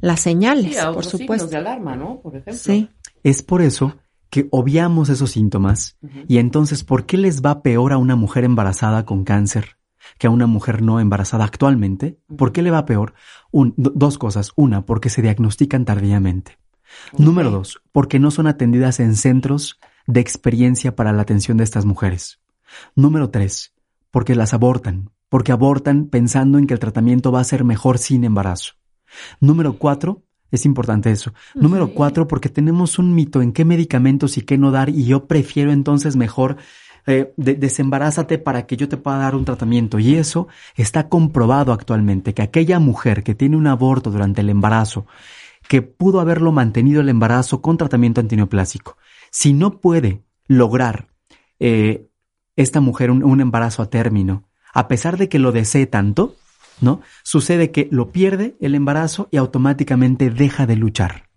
las 0.00 0.20
señales, 0.20 0.82
por 0.94 1.04
supuesto. 1.04 1.46
de 1.48 1.58
alarma, 1.58 1.94
¿no? 1.94 2.20
Por 2.22 2.36
ejemplo. 2.36 2.54
Sí. 2.54 2.88
Es 3.22 3.42
por 3.42 3.60
eso 3.60 3.98
que 4.30 4.48
obviamos 4.50 5.10
esos 5.10 5.32
síntomas 5.32 5.98
y 6.26 6.38
entonces, 6.38 6.84
¿por 6.84 7.04
qué 7.04 7.18
les 7.18 7.42
va 7.42 7.60
peor 7.60 7.92
a 7.92 7.98
una 7.98 8.16
mujer 8.16 8.44
embarazada 8.44 9.04
con 9.04 9.24
cáncer 9.24 9.76
que 10.16 10.26
a 10.26 10.30
una 10.30 10.46
mujer 10.46 10.80
no 10.80 11.00
embarazada 11.00 11.44
actualmente. 11.44 12.18
¿Por 12.34 12.52
qué 12.52 12.62
le 12.62 12.70
va 12.70 12.86
peor? 12.86 13.12
dos 13.52 14.16
cosas. 14.16 14.52
Una, 14.56 14.86
porque 14.86 15.10
se 15.10 15.20
diagnostican 15.20 15.84
tardíamente. 15.84 16.56
Número 17.18 17.50
dos, 17.50 17.82
porque 17.92 18.18
no 18.18 18.30
son 18.30 18.46
atendidas 18.46 19.00
en 19.00 19.16
centros 19.16 19.78
de 20.08 20.20
experiencia 20.20 20.96
para 20.96 21.12
la 21.12 21.22
atención 21.22 21.58
de 21.58 21.64
estas 21.64 21.84
mujeres. 21.84 22.40
Número 22.96 23.30
tres, 23.30 23.74
porque 24.10 24.34
las 24.34 24.54
abortan, 24.54 25.10
porque 25.28 25.52
abortan 25.52 26.06
pensando 26.06 26.58
en 26.58 26.66
que 26.66 26.74
el 26.74 26.80
tratamiento 26.80 27.30
va 27.30 27.40
a 27.40 27.44
ser 27.44 27.62
mejor 27.62 27.98
sin 27.98 28.24
embarazo. 28.24 28.72
Número 29.38 29.74
cuatro, 29.74 30.24
es 30.50 30.64
importante 30.64 31.10
eso. 31.10 31.34
Número 31.54 31.92
cuatro, 31.92 32.26
porque 32.26 32.48
tenemos 32.48 32.98
un 32.98 33.14
mito 33.14 33.42
en 33.42 33.52
qué 33.52 33.66
medicamentos 33.66 34.38
y 34.38 34.42
qué 34.42 34.56
no 34.56 34.70
dar 34.70 34.88
y 34.88 35.04
yo 35.04 35.26
prefiero 35.26 35.72
entonces 35.72 36.16
mejor 36.16 36.56
eh, 37.06 37.32
desembarázate 37.36 38.38
para 38.38 38.66
que 38.66 38.76
yo 38.76 38.88
te 38.88 38.96
pueda 38.96 39.18
dar 39.18 39.34
un 39.34 39.44
tratamiento. 39.44 39.98
Y 39.98 40.16
eso 40.16 40.48
está 40.74 41.10
comprobado 41.10 41.74
actualmente, 41.74 42.32
que 42.32 42.42
aquella 42.42 42.78
mujer 42.78 43.22
que 43.22 43.34
tiene 43.34 43.56
un 43.56 43.66
aborto 43.66 44.10
durante 44.10 44.40
el 44.40 44.48
embarazo, 44.48 45.06
que 45.68 45.82
pudo 45.82 46.20
haberlo 46.20 46.50
mantenido 46.50 47.02
el 47.02 47.10
embarazo 47.10 47.60
con 47.60 47.76
tratamiento 47.76 48.20
antineoplásico, 48.20 48.96
si 49.30 49.52
no 49.52 49.80
puede 49.80 50.22
lograr 50.46 51.08
eh, 51.60 52.08
esta 52.56 52.80
mujer 52.80 53.10
un, 53.10 53.40
embarazo 53.40 53.82
a 53.82 53.90
término, 53.90 54.48
a 54.74 54.88
pesar 54.88 55.16
de 55.16 55.28
que 55.28 55.38
lo 55.38 55.52
desee 55.52 55.86
tanto, 55.86 56.36
¿no? 56.80 57.00
Sucede 57.22 57.70
que 57.70 57.88
lo 57.90 58.10
pierde 58.10 58.56
el 58.60 58.74
embarazo 58.74 59.28
y 59.30 59.36
automáticamente 59.36 60.30
deja 60.30 60.66
de 60.66 60.76
luchar. 60.76 61.28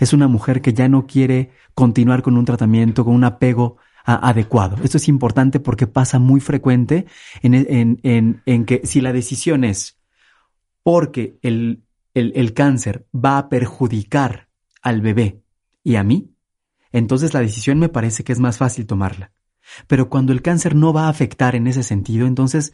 Es 0.00 0.12
una 0.12 0.28
mujer 0.28 0.62
que 0.62 0.72
ya 0.72 0.88
no 0.88 1.06
quiere 1.06 1.50
continuar 1.74 2.22
con 2.22 2.36
un 2.36 2.44
tratamiento, 2.44 3.04
con 3.04 3.14
un 3.14 3.24
apego 3.24 3.76
adecuado. 4.04 4.76
Esto 4.82 4.98
es 4.98 5.08
importante 5.08 5.60
porque 5.60 5.86
pasa 5.86 6.18
muy 6.18 6.40
frecuente 6.40 7.06
en, 7.42 7.54
en, 7.54 8.00
en, 8.02 8.42
en 8.44 8.64
que 8.66 8.82
si 8.84 9.00
la 9.00 9.12
decisión 9.12 9.64
es 9.64 9.98
porque 10.82 11.38
el, 11.40 11.84
el, 12.12 12.32
el 12.36 12.52
cáncer 12.52 13.06
va 13.14 13.38
a 13.38 13.48
perjudicar 13.48 14.48
al 14.82 15.00
bebé 15.00 15.40
y 15.82 15.96
a 15.96 16.02
mí, 16.02 16.33
entonces 16.94 17.34
la 17.34 17.40
decisión 17.40 17.80
me 17.80 17.88
parece 17.88 18.22
que 18.22 18.32
es 18.32 18.38
más 18.38 18.56
fácil 18.56 18.86
tomarla. 18.86 19.32
Pero 19.88 20.08
cuando 20.08 20.32
el 20.32 20.42
cáncer 20.42 20.76
no 20.76 20.92
va 20.92 21.06
a 21.06 21.08
afectar 21.08 21.56
en 21.56 21.66
ese 21.66 21.82
sentido, 21.82 22.26
entonces 22.26 22.72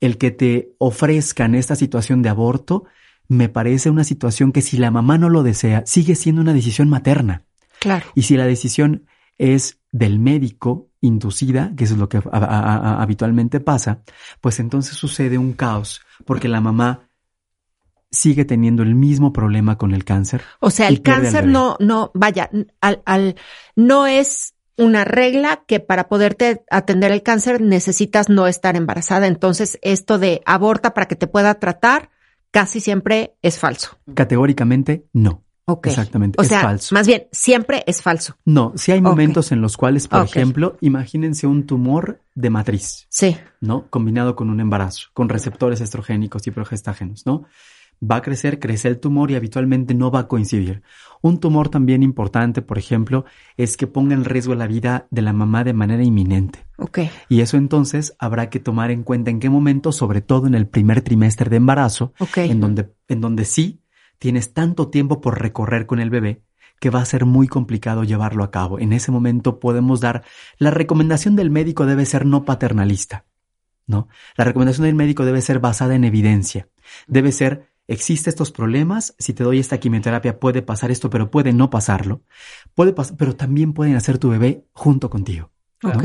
el 0.00 0.18
que 0.18 0.32
te 0.32 0.74
ofrezcan 0.78 1.54
esta 1.54 1.76
situación 1.76 2.20
de 2.20 2.30
aborto 2.30 2.84
me 3.28 3.48
parece 3.48 3.90
una 3.90 4.02
situación 4.02 4.50
que 4.50 4.60
si 4.60 4.76
la 4.76 4.90
mamá 4.90 5.18
no 5.18 5.30
lo 5.30 5.44
desea, 5.44 5.84
sigue 5.86 6.16
siendo 6.16 6.42
una 6.42 6.52
decisión 6.52 6.88
materna. 6.88 7.44
Claro. 7.78 8.06
Y 8.16 8.22
si 8.22 8.36
la 8.36 8.44
decisión 8.44 9.06
es 9.38 9.78
del 9.92 10.18
médico 10.18 10.90
inducida, 11.00 11.72
que 11.76 11.84
eso 11.84 11.94
es 11.94 12.00
lo 12.00 12.08
que 12.08 12.20
habitualmente 12.32 13.60
pasa, 13.60 14.02
pues 14.40 14.58
entonces 14.58 14.96
sucede 14.96 15.38
un 15.38 15.52
caos 15.52 16.02
porque 16.26 16.48
la 16.48 16.60
mamá 16.60 17.08
sigue 18.14 18.44
teniendo 18.44 18.82
el 18.82 18.94
mismo 18.94 19.32
problema 19.32 19.76
con 19.76 19.92
el 19.92 20.04
cáncer. 20.04 20.42
O 20.60 20.70
sea, 20.70 20.88
el 20.88 21.02
cáncer 21.02 21.46
no, 21.46 21.76
no, 21.80 22.10
vaya, 22.14 22.50
al, 22.80 23.02
al, 23.04 23.36
no 23.76 24.06
es 24.06 24.54
una 24.76 25.04
regla 25.04 25.64
que 25.66 25.80
para 25.80 26.08
poderte 26.08 26.64
atender 26.70 27.12
el 27.12 27.22
cáncer 27.22 27.60
necesitas 27.60 28.28
no 28.28 28.46
estar 28.46 28.76
embarazada. 28.76 29.26
Entonces, 29.26 29.78
esto 29.82 30.18
de 30.18 30.42
aborta 30.46 30.94
para 30.94 31.06
que 31.06 31.16
te 31.16 31.26
pueda 31.26 31.54
tratar 31.54 32.10
casi 32.50 32.80
siempre 32.80 33.34
es 33.42 33.58
falso. 33.58 33.98
Categóricamente 34.14 35.06
no. 35.12 35.44
Exactamente. 35.82 36.38
O 36.38 36.42
es 36.42 36.48
sea, 36.48 36.60
falso. 36.60 36.94
más 36.94 37.06
bien, 37.06 37.26
siempre 37.32 37.82
es 37.86 38.02
falso. 38.02 38.36
No, 38.44 38.72
si 38.76 38.92
hay 38.92 39.00
momentos 39.00 39.50
en 39.50 39.62
los 39.62 39.76
cuales, 39.76 40.08
por 40.08 40.22
ejemplo, 40.22 40.76
imagínense 40.82 41.46
un 41.46 41.64
tumor 41.64 42.20
de 42.34 42.50
matriz. 42.50 43.06
Sí. 43.08 43.36
¿No? 43.60 43.86
Combinado 43.88 44.36
con 44.36 44.50
un 44.50 44.60
embarazo, 44.60 45.08
con 45.14 45.28
receptores 45.28 45.80
estrogénicos 45.80 46.46
y 46.46 46.50
progestágenos, 46.50 47.24
¿no? 47.24 47.44
Va 48.02 48.16
a 48.16 48.22
crecer, 48.22 48.58
crece 48.58 48.88
el 48.88 49.00
tumor 49.00 49.30
y 49.30 49.34
habitualmente 49.34 49.94
no 49.94 50.10
va 50.10 50.20
a 50.20 50.28
coincidir. 50.28 50.82
Un 51.22 51.40
tumor 51.40 51.68
también 51.68 52.02
importante, 52.02 52.60
por 52.60 52.78
ejemplo, 52.78 53.24
es 53.56 53.76
que 53.76 53.86
ponga 53.86 54.14
en 54.14 54.24
riesgo 54.24 54.54
la 54.54 54.66
vida 54.66 55.06
de 55.10 55.22
la 55.22 55.32
mamá 55.32 55.64
de 55.64 55.72
manera 55.72 56.02
inminente. 56.02 56.66
Ok. 56.76 57.00
Y 57.28 57.40
eso 57.40 57.56
entonces 57.56 58.14
habrá 58.18 58.50
que 58.50 58.60
tomar 58.60 58.90
en 58.90 59.02
cuenta 59.02 59.30
en 59.30 59.40
qué 59.40 59.48
momento, 59.48 59.92
sobre 59.92 60.20
todo 60.20 60.46
en 60.46 60.54
el 60.54 60.66
primer 60.66 61.00
trimestre 61.00 61.48
de 61.48 61.56
embarazo, 61.56 62.12
en 62.36 62.60
donde, 62.60 62.92
en 63.08 63.20
donde 63.20 63.44
sí 63.44 63.80
tienes 64.18 64.52
tanto 64.52 64.88
tiempo 64.88 65.20
por 65.20 65.40
recorrer 65.40 65.86
con 65.86 66.00
el 66.00 66.10
bebé 66.10 66.42
que 66.80 66.90
va 66.90 67.00
a 67.00 67.06
ser 67.06 67.24
muy 67.24 67.48
complicado 67.48 68.04
llevarlo 68.04 68.44
a 68.44 68.50
cabo. 68.50 68.78
En 68.78 68.92
ese 68.92 69.10
momento 69.10 69.58
podemos 69.58 70.00
dar, 70.00 70.24
la 70.58 70.70
recomendación 70.70 71.36
del 71.36 71.50
médico 71.50 71.86
debe 71.86 72.04
ser 72.04 72.26
no 72.26 72.44
paternalista, 72.44 73.24
¿no? 73.86 74.08
La 74.36 74.44
recomendación 74.44 74.84
del 74.86 74.94
médico 74.94 75.24
debe 75.24 75.40
ser 75.40 75.60
basada 75.60 75.94
en 75.94 76.04
evidencia. 76.04 76.68
Debe 77.06 77.32
ser, 77.32 77.70
existen 77.86 78.30
estos 78.30 78.50
problemas, 78.50 79.14
si 79.18 79.34
te 79.34 79.44
doy 79.44 79.58
esta 79.58 79.78
quimioterapia 79.78 80.38
puede 80.38 80.62
pasar 80.62 80.90
esto, 80.90 81.10
pero 81.10 81.30
puede 81.30 81.52
no 81.52 81.70
pasarlo. 81.70 82.22
Puede 82.74 82.92
pasar, 82.92 83.16
pero 83.16 83.36
también 83.36 83.72
pueden 83.72 83.96
hacer 83.96 84.18
tu 84.18 84.30
bebé 84.30 84.64
junto 84.72 85.10
contigo. 85.10 85.50
Ok. 85.82 86.04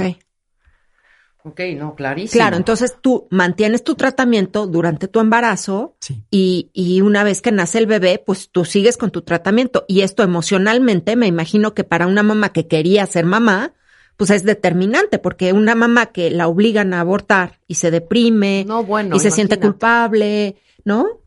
Ok, 1.44 1.62
no, 1.78 1.96
clarísimo. 1.96 2.38
Claro, 2.38 2.58
entonces 2.58 2.98
tú 3.00 3.28
mantienes 3.32 3.86
tu 3.86 3.96
tratamiento 3.96 4.68
durante 4.68 5.08
tu 5.08 5.22
embarazo 5.22 5.96
y, 6.30 6.70
y, 6.74 7.00
una 7.00 7.24
vez 7.24 7.42
que 7.42 7.54
nace 7.54 7.78
el 7.78 7.86
bebé, 7.86 8.22
pues 8.24 8.50
tú 8.50 8.66
sigues 8.66 8.98
con 8.98 9.10
tu 9.10 9.22
tratamiento. 9.22 9.86
Y 9.88 10.02
esto 10.02 10.22
emocionalmente, 10.22 11.16
me 11.16 11.28
imagino 11.28 11.74
que 11.74 11.86
para 11.86 12.08
una 12.08 12.24
mamá 12.24 12.50
que 12.50 12.68
quería 12.68 13.06
ser 13.06 13.26
mamá, 13.26 13.74
pues 14.18 14.32
es 14.32 14.44
determinante, 14.44 15.18
porque 15.18 15.54
una 15.54 15.76
mamá 15.76 16.08
que 16.08 16.30
la 16.30 16.50
obligan 16.50 16.94
a 16.94 17.00
abortar 17.00 17.62
y 17.68 17.76
se 17.76 17.90
deprime 17.90 18.66
no, 18.68 18.84
bueno, 18.84 19.16
y 19.16 19.20
se 19.22 19.32
siente 19.32 19.62
culpable, 19.62 20.58
¿no? 20.84 21.22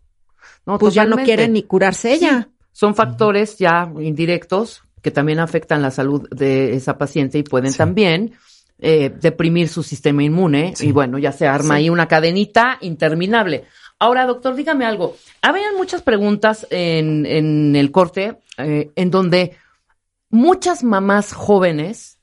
No 0.66 0.78
pues 0.78 0.94
ya 0.94 1.04
no 1.04 1.16
quiere 1.16 1.48
ni 1.48 1.62
curarse 1.62 2.12
ella. 2.12 2.48
Son 2.72 2.94
factores 2.94 3.58
ya 3.58 3.92
indirectos 4.00 4.82
que 5.02 5.10
también 5.10 5.40
afectan 5.40 5.82
la 5.82 5.90
salud 5.90 6.28
de 6.30 6.74
esa 6.74 6.96
paciente 6.96 7.38
y 7.38 7.42
pueden 7.42 7.74
también 7.74 8.34
eh, 8.78 9.12
deprimir 9.20 9.68
su 9.68 9.82
sistema 9.82 10.22
inmune 10.22 10.74
y 10.80 10.92
bueno, 10.92 11.18
ya 11.18 11.32
se 11.32 11.46
arma 11.46 11.74
ahí 11.74 11.90
una 11.90 12.08
cadenita 12.08 12.78
interminable. 12.80 13.64
Ahora, 13.98 14.26
doctor, 14.26 14.54
dígame 14.54 14.84
algo. 14.84 15.16
Habían 15.42 15.76
muchas 15.76 16.02
preguntas 16.02 16.66
en, 16.70 17.26
en 17.26 17.76
el 17.76 17.92
corte 17.92 18.38
eh, 18.58 18.90
en 18.96 19.10
donde 19.10 19.56
muchas 20.30 20.82
mamás 20.82 21.32
jóvenes 21.32 22.18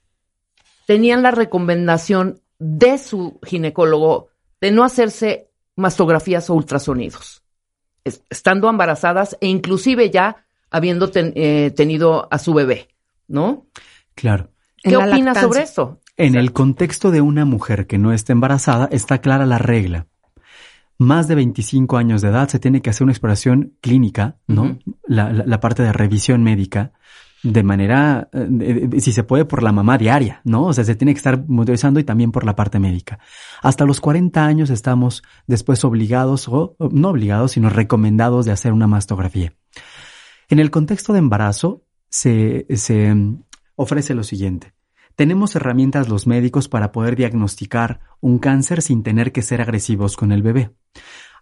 tenían 0.86 1.24
la 1.24 1.32
recomendación 1.32 2.42
de 2.58 2.98
su 2.98 3.40
ginecólogo 3.46 4.30
de 4.60 4.72
no 4.72 4.84
hacerse 4.84 5.50
mastografías 5.76 6.50
o 6.50 6.56
ultrasonidos, 6.56 7.42
estando 8.04 8.70
embarazadas 8.70 9.38
e 9.42 9.48
inclusive 9.48 10.10
ya 10.10 10.46
habiendo 10.72 11.12
eh, 11.14 11.72
tenido 11.76 12.28
a 12.32 12.40
su 12.40 12.54
bebé, 12.54 12.90
¿no? 13.28 13.66
Claro. 14.16 14.52
¿Qué 14.82 14.96
opinas 14.96 15.40
sobre 15.40 15.64
eso? 15.64 16.00
En 16.18 16.36
el 16.36 16.52
contexto 16.52 17.12
de 17.12 17.22
una 17.22 17.46
mujer 17.46 17.88
que 17.88 17.98
no 17.98 18.14
está 18.14 18.34
embarazada, 18.34 18.90
está 18.92 19.20
clara 19.20 19.46
la 19.46 19.58
regla. 19.58 20.08
Más 20.98 21.28
de 21.30 21.36
25 21.36 21.98
años 21.98 22.22
de 22.22 22.28
edad 22.28 22.50
se 22.50 22.60
tiene 22.60 22.82
que 22.82 22.90
hacer 22.90 23.04
una 23.04 23.14
exploración 23.14 23.74
clínica, 23.80 24.36
¿no? 24.48 24.78
la, 25.08 25.60
parte 25.62 25.82
de 25.82 25.94
revisión 25.94 26.44
médica 26.44 26.92
de 27.44 27.64
manera, 27.64 28.30
eh, 28.34 28.90
si 29.00 29.12
se 29.12 29.24
puede, 29.24 29.46
por 29.46 29.64
la 29.64 29.72
mamá 29.72 29.98
diaria, 29.98 30.42
¿no? 30.44 30.66
O 30.66 30.74
sea, 30.74 30.84
se 30.84 30.96
tiene 30.96 31.14
que 31.14 31.20
estar 31.20 31.46
monitorizando 31.48 32.00
y 32.00 32.04
también 32.04 32.32
por 32.32 32.44
la 32.44 32.56
parte 32.56 32.80
médica. 32.80 33.20
Hasta 33.62 33.86
los 33.86 34.02
40 34.02 34.46
años 34.46 34.70
estamos 34.70 35.24
después 35.48 35.84
obligados, 35.84 36.48
o 36.50 36.76
no 36.92 37.10
obligados, 37.10 37.54
sino 37.54 37.70
recomendados 37.70 38.46
de 38.46 38.52
hacer 38.52 38.74
una 38.74 38.88
mastografía. 38.88 39.54
En 40.50 40.60
el 40.60 40.72
contexto 40.72 41.14
de 41.14 41.20
embarazo, 41.20 41.84
se, 42.10 42.66
se 42.76 43.16
ofrece 43.76 44.16
lo 44.16 44.24
siguiente. 44.24 44.74
Tenemos 45.16 45.56
herramientas 45.56 46.10
los 46.10 46.28
médicos 46.28 46.68
para 46.70 46.92
poder 46.92 47.16
diagnosticar 47.16 48.00
un 48.20 48.40
cáncer 48.40 48.82
sin 48.82 49.04
tener 49.04 49.32
que 49.32 49.42
ser 49.42 49.62
agresivos 49.62 50.18
con 50.18 50.32
el 50.32 50.42
bebé. 50.42 50.72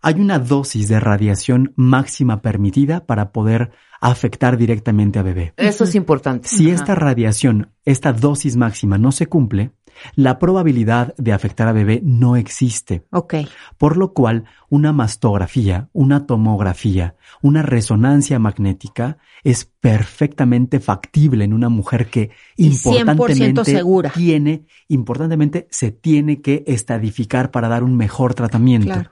Hay 0.02 0.16
una 0.16 0.40
dosis 0.40 0.88
de 0.88 1.00
radiación 1.00 1.74
máxima 1.76 2.42
permitida 2.42 3.06
para 3.06 3.32
poder 3.32 3.72
afectar 4.02 4.58
directamente 4.58 5.20
a 5.20 5.24
bebé. 5.24 5.54
Eso 5.58 5.84
es 5.84 5.96
importante. 5.96 6.48
Si 6.48 6.70
esta 6.70 6.96
radiación, 6.96 7.72
esta 7.86 8.14
dosis 8.14 8.56
máxima 8.56 8.98
no 8.98 9.12
se 9.12 9.28
cumple, 9.28 9.72
la 10.16 10.40
probabilidad 10.40 11.16
de 11.18 11.34
afectar 11.34 11.68
a 11.68 11.72
bebé 11.72 12.02
no 12.04 12.36
existe. 12.36 13.06
Ok. 13.12 13.36
Por 13.78 13.98
lo 13.98 14.14
cual, 14.14 14.46
una 14.70 14.94
mastografía, 14.94 15.90
una 15.94 16.26
tomografía, 16.26 17.16
una 17.42 17.62
resonancia 17.62 18.40
magnética 18.40 19.18
es 19.44 19.66
perfectamente 19.66 20.80
factible 20.80 21.44
en 21.46 21.54
una 21.54 21.70
mujer 21.70 22.10
que 22.10 22.32
importantemente 22.58 23.66
segura. 23.66 24.12
tiene, 24.12 24.66
importantemente 24.88 25.68
se 25.72 25.92
tiene 25.92 26.42
que 26.42 26.64
estadificar 26.68 27.52
para 27.52 27.68
dar 27.68 27.84
un 27.84 27.96
mejor 27.96 28.34
tratamiento. 28.34 29.04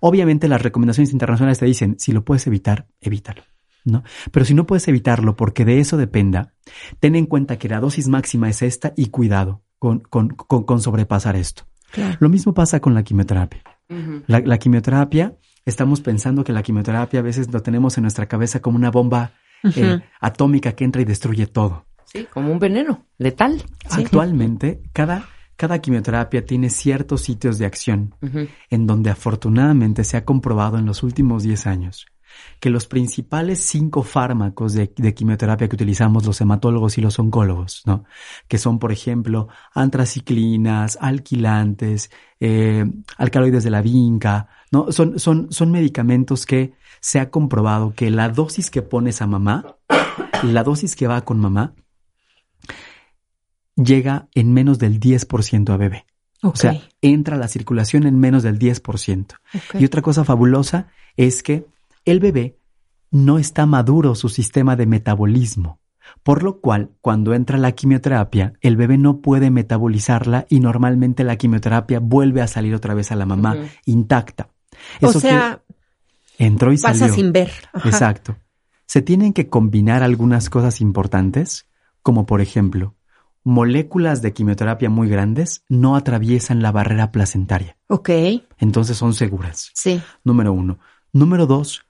Obviamente 0.00 0.48
las 0.48 0.62
recomendaciones 0.62 1.12
internacionales 1.12 1.58
te 1.58 1.66
dicen, 1.66 1.96
si 1.98 2.12
lo 2.12 2.24
puedes 2.24 2.46
evitar, 2.46 2.88
evítalo. 3.00 3.42
¿No? 3.84 4.02
Pero 4.32 4.44
si 4.44 4.54
no 4.54 4.66
puedes 4.66 4.88
evitarlo 4.88 5.36
porque 5.36 5.64
de 5.64 5.78
eso 5.78 5.96
dependa, 5.96 6.54
ten 7.00 7.16
en 7.16 7.26
cuenta 7.26 7.58
que 7.58 7.68
la 7.68 7.80
dosis 7.80 8.08
máxima 8.08 8.48
es 8.48 8.62
esta 8.62 8.92
y 8.96 9.06
cuidado 9.06 9.62
con, 9.78 10.00
con, 10.00 10.28
con, 10.30 10.80
sobrepasar 10.80 11.36
esto. 11.36 11.64
Lo 12.18 12.28
mismo 12.28 12.54
pasa 12.54 12.80
con 12.80 12.94
la 12.94 13.02
quimioterapia. 13.02 13.62
la, 14.26 14.58
quimioterapia, 14.58 15.36
estamos 15.64 16.00
pensando 16.00 16.42
que 16.42 16.52
la 16.52 16.62
quimioterapia 16.62 17.20
a 17.20 17.22
veces 17.22 17.52
lo 17.52 17.62
tenemos 17.62 17.96
en 17.98 18.02
nuestra 18.02 18.26
cabeza 18.26 18.60
como 18.60 18.76
una 18.76 18.90
bomba 18.90 19.32
eh, 19.62 20.00
atómica 20.20 20.72
que 20.72 20.84
entra 20.84 21.02
y 21.02 21.04
destruye 21.04 21.46
todo. 21.46 21.86
Sí, 22.06 22.26
como 22.32 22.50
un 22.50 22.58
veneno 22.58 23.06
letal. 23.18 23.62
Actualmente, 23.90 24.82
cada, 24.92 25.28
cada 25.56 25.80
quimioterapia 25.80 26.44
tiene 26.44 26.70
ciertos 26.70 27.20
sitios 27.20 27.58
de 27.58 27.66
acción 27.66 28.14
en 28.70 28.86
donde 28.86 29.10
afortunadamente 29.10 30.02
se 30.04 30.16
ha 30.16 30.24
comprobado 30.24 30.78
en 30.78 30.86
los 30.86 31.02
últimos 31.02 31.42
10 31.42 31.66
años 31.66 32.06
que 32.60 32.70
los 32.70 32.86
principales 32.86 33.60
cinco 33.60 34.02
fármacos 34.02 34.74
de, 34.74 34.88
quimioterapia 34.88 35.68
que 35.68 35.76
utilizamos 35.76 36.24
los 36.24 36.40
hematólogos 36.40 36.98
y 36.98 37.00
los 37.00 37.18
oncólogos, 37.18 37.82
¿no? 37.86 38.04
Que 38.48 38.58
son, 38.58 38.78
por 38.78 38.92
ejemplo, 38.92 39.48
antraciclinas, 39.72 40.98
alquilantes, 41.00 42.10
eh, 42.40 42.84
alcaloides 43.16 43.64
de 43.64 43.70
la 43.70 43.82
vinca, 43.82 44.48
¿no? 44.70 44.92
Son, 44.92 45.18
son, 45.18 45.52
son 45.52 45.70
medicamentos 45.70 46.46
que 46.46 46.74
se 47.00 47.20
ha 47.20 47.30
comprobado 47.30 47.92
que 47.94 48.10
la 48.10 48.28
dosis 48.28 48.70
que 48.70 48.82
pones 48.82 49.20
a 49.20 49.26
mamá, 49.26 49.76
la 50.42 50.62
dosis 50.62 50.96
que 50.96 51.06
va 51.06 51.24
con 51.24 51.38
mamá, 51.38 51.74
llega 53.76 54.28
en 54.34 54.52
menos 54.52 54.78
del 54.78 55.00
10% 55.00 55.70
a 55.70 55.76
bebé. 55.76 56.06
O 56.42 56.56
sea, 56.56 56.78
entra 57.00 57.36
a 57.36 57.38
la 57.38 57.48
circulación 57.48 58.06
en 58.06 58.18
menos 58.18 58.42
del 58.42 58.58
10%. 58.58 59.34
Y 59.78 59.84
otra 59.84 60.02
cosa 60.02 60.24
fabulosa 60.24 60.88
es 61.16 61.42
que 61.42 61.66
el 62.04 62.20
bebé 62.20 62.58
no 63.10 63.38
está 63.38 63.66
maduro 63.66 64.14
su 64.14 64.28
sistema 64.28 64.76
de 64.76 64.86
metabolismo, 64.86 65.78
por 66.22 66.42
lo 66.42 66.60
cual 66.60 66.90
cuando 67.00 67.34
entra 67.34 67.58
la 67.58 67.72
quimioterapia, 67.72 68.54
el 68.60 68.76
bebé 68.76 68.98
no 68.98 69.20
puede 69.20 69.50
metabolizarla 69.50 70.46
y 70.48 70.60
normalmente 70.60 71.24
la 71.24 71.36
quimioterapia 71.36 72.00
vuelve 72.00 72.42
a 72.42 72.48
salir 72.48 72.74
otra 72.74 72.94
vez 72.94 73.12
a 73.12 73.16
la 73.16 73.26
mamá 73.26 73.56
intacta. 73.86 74.48
o 75.00 75.12
sea, 75.12 75.62
entró 76.38 76.72
y 76.72 76.78
pasa 76.78 77.08
sin 77.08 77.32
ver. 77.32 77.52
Exacto. 77.84 78.36
Se 78.86 79.00
tienen 79.00 79.32
que 79.32 79.48
combinar 79.48 80.02
algunas 80.02 80.50
cosas 80.50 80.80
importantes, 80.80 81.66
como 82.02 82.26
por 82.26 82.40
ejemplo, 82.40 82.94
moléculas 83.44 84.22
de 84.22 84.32
quimioterapia 84.32 84.90
muy 84.90 85.08
grandes 85.08 85.64
no 85.68 85.96
atraviesan 85.96 86.62
la 86.62 86.72
barrera 86.72 87.12
placentaria. 87.12 87.76
Ok. 87.88 88.10
Entonces 88.58 88.96
son 88.96 89.14
seguras. 89.14 89.70
Sí. 89.74 90.02
Número 90.24 90.52
uno. 90.52 90.78
Número 91.12 91.46
dos, 91.46 91.84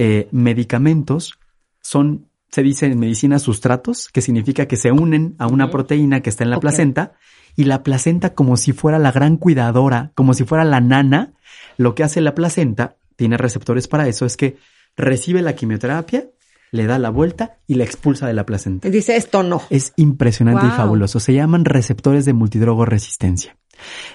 eh, 0.00 0.28
medicamentos 0.30 1.40
son, 1.82 2.28
se 2.52 2.62
dice 2.62 2.86
en 2.86 3.00
medicina 3.00 3.40
sustratos, 3.40 4.08
que 4.12 4.20
significa 4.20 4.66
que 4.66 4.76
se 4.76 4.92
unen 4.92 5.34
a 5.38 5.48
una 5.48 5.72
proteína 5.72 6.20
que 6.20 6.30
está 6.30 6.44
en 6.44 6.50
la 6.50 6.60
placenta 6.60 7.14
y 7.56 7.64
la 7.64 7.82
placenta 7.82 8.32
como 8.32 8.56
si 8.56 8.72
fuera 8.72 9.00
la 9.00 9.10
gran 9.10 9.38
cuidadora, 9.38 10.12
como 10.14 10.34
si 10.34 10.44
fuera 10.44 10.62
la 10.62 10.80
nana, 10.80 11.34
lo 11.78 11.96
que 11.96 12.04
hace 12.04 12.20
la 12.20 12.36
placenta, 12.36 12.96
tiene 13.16 13.36
receptores 13.36 13.88
para 13.88 14.06
eso, 14.06 14.24
es 14.24 14.36
que 14.36 14.56
recibe 14.96 15.42
la 15.42 15.56
quimioterapia, 15.56 16.30
le 16.70 16.86
da 16.86 17.00
la 17.00 17.10
vuelta 17.10 17.58
y 17.66 17.74
la 17.74 17.82
expulsa 17.82 18.28
de 18.28 18.34
la 18.34 18.46
placenta. 18.46 18.86
Y 18.86 18.92
dice 18.92 19.16
esto 19.16 19.42
no. 19.42 19.62
Es 19.68 19.94
impresionante 19.96 20.64
y 20.64 20.70
fabuloso. 20.70 21.18
Se 21.18 21.34
llaman 21.34 21.64
receptores 21.64 22.24
de 22.24 22.34
multidrogo 22.34 22.84
resistencia. 22.84 23.56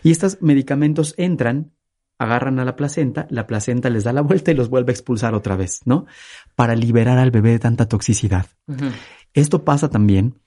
Y 0.01 0.11
estos 0.11 0.41
medicamentos 0.41 1.13
entran 1.17 1.73
agarran 2.17 2.59
a 2.59 2.65
la 2.65 2.75
placenta, 2.75 3.27
la 3.29 3.47
placenta 3.47 3.89
les 3.89 4.03
da 4.03 4.13
la 4.13 4.21
vuelta 4.21 4.51
y 4.51 4.55
los 4.55 4.69
vuelve 4.69 4.91
a 4.91 4.93
expulsar 4.93 5.33
otra 5.33 5.55
vez, 5.55 5.81
¿no? 5.85 6.05
Para 6.55 6.75
liberar 6.75 7.17
al 7.17 7.31
bebé 7.31 7.51
de 7.51 7.59
tanta 7.59 7.87
toxicidad. 7.87 8.47
Esto 9.33 9.63
pasa 9.63 9.89
también 9.89 10.39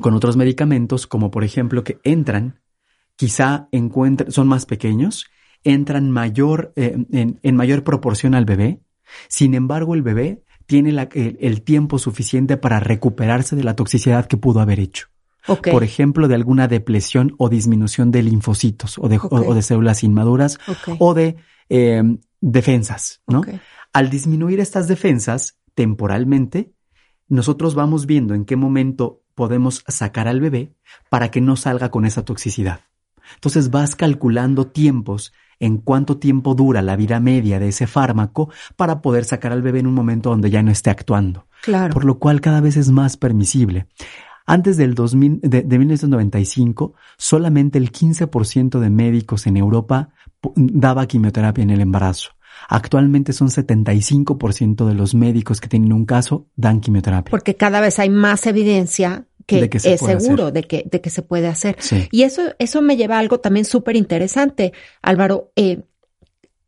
con 0.00 0.14
otros 0.14 0.36
medicamentos, 0.36 1.06
como 1.06 1.30
por 1.30 1.44
ejemplo 1.44 1.84
que 1.84 1.98
entran, 2.04 2.60
quizá 3.16 3.68
encuentran, 3.72 4.30
son 4.30 4.48
más 4.48 4.66
pequeños, 4.66 5.26
entran 5.64 6.10
mayor, 6.10 6.72
eh, 6.76 6.96
en, 7.42 7.56
mayor 7.56 7.84
proporción 7.84 8.34
al 8.34 8.44
bebé, 8.44 8.80
sin 9.28 9.54
embargo 9.54 9.94
el 9.94 10.02
bebé 10.02 10.42
tiene 10.66 11.08
el 11.14 11.62
tiempo 11.62 11.98
suficiente 11.98 12.56
para 12.56 12.78
recuperarse 12.78 13.56
de 13.56 13.64
la 13.64 13.74
toxicidad 13.74 14.26
que 14.26 14.36
pudo 14.36 14.60
haber 14.60 14.78
hecho. 14.78 15.08
Por 15.46 15.84
ejemplo, 15.84 16.28
de 16.28 16.34
alguna 16.34 16.68
depresión 16.68 17.34
o 17.38 17.48
disminución 17.48 18.10
de 18.10 18.22
linfocitos 18.22 18.98
o 18.98 19.08
de, 19.08 19.18
o, 19.22 19.54
de 19.54 19.62
células 19.62 20.04
inmaduras 20.04 20.58
o 20.98 21.14
de 21.14 21.36
em, 21.68 22.18
defensas, 22.40 23.22
¿no? 23.26 23.42
Al 23.92 24.10
disminuir 24.10 24.60
estas 24.60 24.86
defensas 24.86 25.58
temporalmente, 25.74 26.72
nosotros 27.28 27.74
vamos 27.74 28.06
viendo 28.06 28.34
en 28.34 28.44
qué 28.44 28.56
momento 28.56 29.22
podemos 29.34 29.84
sacar 29.88 30.28
al 30.28 30.40
bebé 30.40 30.74
para 31.08 31.30
que 31.30 31.40
no 31.40 31.56
salga 31.56 31.90
con 31.90 32.04
esa 32.04 32.24
toxicidad. 32.24 32.80
Entonces 33.34 33.70
vas 33.70 33.94
calculando 33.94 34.66
tiempos 34.66 35.32
en 35.60 35.78
cuánto 35.78 36.18
tiempo 36.18 36.54
dura 36.54 36.82
la 36.82 36.96
vida 36.96 37.20
media 37.20 37.58
de 37.58 37.68
ese 37.68 37.86
fármaco 37.86 38.50
para 38.76 39.00
poder 39.02 39.24
sacar 39.24 39.52
al 39.52 39.62
bebé 39.62 39.80
en 39.80 39.86
un 39.86 39.94
momento 39.94 40.30
donde 40.30 40.50
ya 40.50 40.62
no 40.62 40.70
esté 40.70 40.90
actuando. 40.90 41.46
Claro. 41.62 41.92
Por 41.92 42.04
lo 42.04 42.18
cual 42.18 42.40
cada 42.40 42.60
vez 42.60 42.76
es 42.76 42.90
más 42.90 43.16
permisible. 43.16 43.86
Antes 44.46 44.76
del 44.76 44.94
2000, 44.94 45.40
de, 45.42 45.62
1995, 45.78 46.94
solamente 47.16 47.78
el 47.78 47.92
15% 47.92 48.78
de 48.78 48.90
médicos 48.90 49.46
en 49.46 49.56
Europa 49.56 50.10
daba 50.56 51.06
quimioterapia 51.06 51.62
en 51.62 51.70
el 51.70 51.80
embarazo. 51.80 52.30
Actualmente 52.68 53.32
son 53.32 53.48
75% 53.48 54.86
de 54.86 54.94
los 54.94 55.14
médicos 55.14 55.60
que 55.60 55.68
tienen 55.68 55.92
un 55.92 56.04
caso 56.04 56.46
dan 56.56 56.80
quimioterapia. 56.80 57.30
Porque 57.30 57.56
cada 57.56 57.80
vez 57.80 57.98
hay 57.98 58.10
más 58.10 58.46
evidencia 58.46 59.26
que, 59.46 59.68
es 59.72 60.00
seguro 60.00 60.50
de 60.50 60.64
que, 60.64 60.84
de 60.90 61.00
que 61.00 61.10
se 61.10 61.22
puede 61.22 61.48
hacer. 61.48 61.76
Y 62.10 62.22
eso, 62.22 62.42
eso 62.58 62.82
me 62.82 62.96
lleva 62.96 63.16
a 63.16 63.18
algo 63.18 63.40
también 63.40 63.64
súper 63.64 63.96
interesante. 63.96 64.72
Álvaro, 65.02 65.52
eh, 65.56 65.82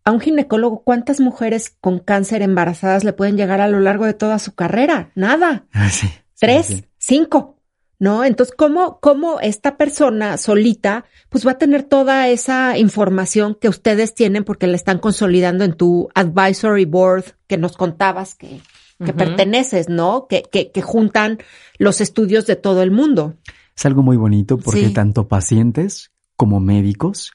a 0.05 0.11
un 0.11 0.21
ginecólogo, 0.21 0.83
¿cuántas 0.83 1.21
mujeres 1.21 1.77
con 1.81 2.01
cáncer 2.01 2.43
embarazadas 2.43 3.05
le 3.05 3.13
pueden 3.13 3.37
llegar 3.37 3.61
a 3.61 3.69
lo 3.69 3.81
largo 3.81 4.05
de 4.05 4.15
toda 4.15 4.39
su 4.39 4.55
carrera? 4.55 5.11
Nada. 5.15 5.67
Ah, 5.75 5.91
Tres, 6.39 6.83
cinco. 6.99 7.62
¿No? 8.03 8.25
Entonces, 8.25 8.53
¿cómo, 8.59 8.99
cómo 8.99 9.39
esta 9.39 9.77
persona 9.77 10.37
solita, 10.37 11.05
pues 11.29 11.47
va 11.47 11.53
a 11.53 11.59
tener 11.59 11.85
toda 11.85 12.29
esa 12.31 12.77
información 12.77 13.55
que 13.55 13.69
ustedes 13.69 14.13
tienen 14.13 14.43
porque 14.43 14.67
la 14.67 14.75
están 14.75 14.99
consolidando 14.99 15.63
en 15.63 15.75
tu 15.75 16.09
advisory 16.17 16.85
board 16.85 17.37
que 17.47 17.59
nos 17.59 17.77
contabas 17.77 18.35
que, 18.35 18.61
que 19.07 19.13
perteneces, 19.13 19.89
¿no? 19.89 20.27
Que, 20.29 20.43
que, 20.43 20.73
que 20.73 20.83
juntan 20.83 21.39
los 21.79 22.01
estudios 22.01 22.45
de 22.47 22.57
todo 22.57 22.83
el 22.83 22.91
mundo. 22.91 23.37
Es 23.77 23.87
algo 23.87 24.03
muy 24.03 24.17
bonito 24.17 24.59
porque 24.59 24.89
tanto 24.89 25.29
pacientes 25.29 26.11
como 26.35 26.59
médicos 26.59 27.31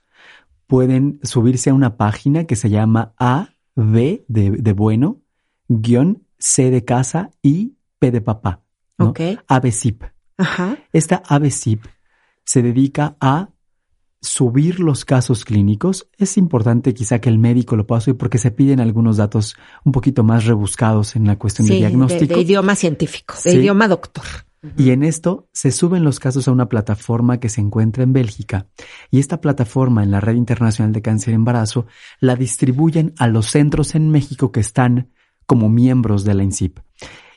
pueden 0.67 1.21
subirse 1.23 1.69
a 1.69 1.75
una 1.75 1.95
página 1.95 2.43
que 2.43 2.57
se 2.57 2.69
llama 2.69 3.13
A, 3.17 3.51
B 3.75 4.25
de, 4.27 4.51
de 4.51 4.73
bueno, 4.73 5.21
guion 5.69 6.25
C 6.39 6.71
de 6.71 6.83
casa 6.83 7.31
y 7.41 7.77
P 7.99 8.11
de 8.11 8.19
papá. 8.19 8.63
¿no? 8.97 9.11
Ok. 9.11 9.21
ABCIP. 9.47 10.16
Ajá. 10.37 10.77
Esta 10.93 11.23
ABCIP 11.27 11.85
se 12.43 12.61
dedica 12.61 13.17
a 13.19 13.49
subir 14.21 14.79
los 14.79 15.05
casos 15.05 15.45
clínicos. 15.45 16.09
Es 16.17 16.37
importante 16.37 16.93
quizá 16.93 17.19
que 17.19 17.29
el 17.29 17.39
médico 17.39 17.75
lo 17.75 17.85
pueda 17.85 18.01
subir 18.01 18.17
porque 18.17 18.37
se 18.37 18.51
piden 18.51 18.79
algunos 18.79 19.17
datos 19.17 19.55
un 19.83 19.91
poquito 19.91 20.23
más 20.23 20.45
rebuscados 20.45 21.15
en 21.15 21.25
la 21.27 21.37
cuestión 21.37 21.67
de 21.67 21.73
Sí, 21.73 21.81
de, 21.81 21.87
diagnóstico. 21.87 22.35
de 22.35 22.41
idioma 22.41 22.75
científico, 22.75 23.35
de 23.43 23.51
Sí. 23.51 23.57
idioma 23.57 23.87
doctor. 23.87 24.23
Y 24.75 24.89
en 24.89 25.03
esto 25.03 25.47
se 25.53 25.71
suben 25.71 26.03
los 26.03 26.19
casos 26.19 26.47
a 26.47 26.51
una 26.51 26.67
plataforma 26.67 27.39
que 27.39 27.47
se 27.47 27.61
encuentra 27.61 28.03
en 28.03 28.11
Bélgica. 28.11 28.67
Y 29.11 29.19
esta 29.19 29.39
plataforma 29.39 30.03
en 30.03 30.11
la 30.11 30.19
Red 30.19 30.35
Internacional 30.35 30.91
de 30.91 31.01
Cáncer 31.03 31.31
y 31.31 31.35
Embarazo 31.35 31.85
la 32.19 32.35
distribuyen 32.35 33.13
a 33.17 33.27
los 33.27 33.45
centros 33.45 33.93
en 33.95 34.09
México 34.09 34.51
que 34.51 34.59
están 34.59 35.11
como 35.45 35.69
miembros 35.69 36.25
de 36.25 36.33
la 36.33 36.43
INSIP. 36.43 36.79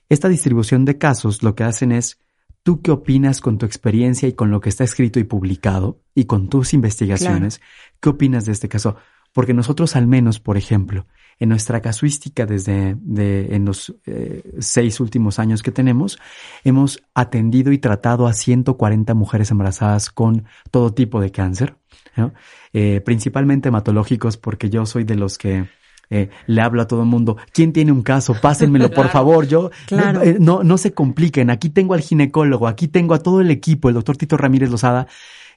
Esta 0.09 0.29
distribución 0.29 0.85
de 0.87 0.99
casos 0.99 1.43
lo 1.43 1.55
que 1.55 1.63
hacen 1.63 1.93
es, 1.93 2.19
¿tú 2.63 2.83
qué 2.83 2.91
opinas 2.91 3.41
con 3.41 3.59
tu 3.59 3.67
experiencia 3.67 4.29
y 4.29 4.33
con 4.33 4.51
lo 4.51 4.61
que 4.61 4.69
está 4.69 4.85
escrito 4.85 5.19
y 5.19 5.25
publicado 5.25 6.01
y 6.15 6.25
con 6.25 6.49
tus 6.49 6.75
investigaciones? 6.75 7.61
¿Qué 8.01 8.09
opinas 8.09 8.45
de 8.45 8.53
este 8.53 8.69
caso? 8.69 8.97
Porque 9.33 9.55
nosotros 9.55 9.97
al 9.97 10.07
menos, 10.07 10.41
por 10.41 10.57
ejemplo, 10.57 11.07
en 11.39 11.49
nuestra 11.49 11.81
casuística 11.81 12.47
desde 12.47 12.97
de, 13.01 13.55
en 13.55 13.65
los 13.65 13.95
eh, 14.05 14.43
seis 14.59 15.01
últimos 15.01 15.39
años 15.39 15.63
que 15.63 15.73
tenemos, 15.73 16.19
hemos 16.65 17.03
atendido 17.15 17.73
y 17.73 17.79
tratado 17.79 18.27
a 18.27 18.33
140 18.35 19.15
mujeres 19.15 19.51
embarazadas 19.51 20.11
con 20.11 20.45
todo 20.71 20.93
tipo 20.93 21.21
de 21.21 21.33
cáncer, 21.33 21.77
¿no? 22.17 22.35
Eh, 22.73 23.01
principalmente 23.01 23.69
hematológicos, 23.69 24.37
porque 24.37 24.69
yo 24.69 24.85
soy 24.85 25.05
de 25.05 25.15
los 25.15 25.39
que 25.39 25.69
eh, 26.11 26.29
le 26.47 26.61
hablo 26.61 26.83
a 26.83 26.87
todo 26.89 27.01
el 27.03 27.09
mundo, 27.09 27.37
¿quién 27.53 27.73
tiene 27.73 27.93
un 27.93 28.03
caso? 28.03 28.35
Pásenmelo, 28.41 28.91
por 28.91 29.09
favor. 29.11 29.47
Yo, 29.47 29.71
Claro. 29.87 30.23
eh, 30.23 30.37
no, 30.41 30.63
no 30.65 30.77
se 30.77 30.93
compliquen. 30.93 31.51
Aquí 31.51 31.71
tengo 31.71 31.95
al 31.95 32.01
ginecólogo, 32.01 32.67
aquí 32.69 32.89
tengo 32.89 33.15
a 33.15 33.21
todo 33.23 33.41
el 33.41 33.51
equipo, 33.51 33.89
el 33.89 33.95
doctor 33.95 34.17
Tito 34.17 34.37
Ramírez 34.37 34.71
Lozada. 34.71 35.07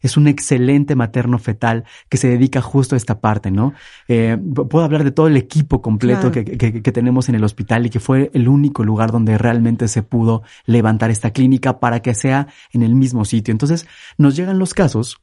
Es 0.02 0.18
un 0.18 0.28
excelente 0.28 0.96
materno 0.96 1.40
fetal 1.40 1.86
que 2.10 2.18
se 2.18 2.28
dedica 2.28 2.60
justo 2.62 2.94
a 2.94 2.98
esta 2.98 3.22
parte, 3.22 3.52
¿no? 3.52 3.74
Eh, 4.10 4.38
puedo 4.70 4.84
hablar 4.84 5.06
de 5.06 5.12
todo 5.12 5.28
el 5.28 5.38
equipo 5.38 5.82
completo 5.82 6.30
Claro. 6.30 6.46
que, 6.46 6.58
que- 6.58 6.82
que 6.82 6.92
tenemos 6.92 7.30
en 7.30 7.36
el 7.36 7.44
hospital 7.46 7.86
y 7.86 7.90
que 7.90 8.02
fue 8.02 8.30
el 8.34 8.50
único 8.50 8.84
lugar 8.84 9.14
donde 9.14 9.38
realmente 9.38 9.88
se 9.88 10.04
pudo 10.04 10.44
levantar 10.66 11.10
esta 11.10 11.32
clínica 11.32 11.80
para 11.80 12.02
que 12.02 12.14
sea 12.16 12.48
en 12.74 12.84
el 12.84 12.96
mismo 12.96 13.24
sitio. 13.24 13.54
Entonces, 13.54 13.88
nos 14.18 14.36
llegan 14.36 14.60
los 14.60 14.74
casos 14.74 15.22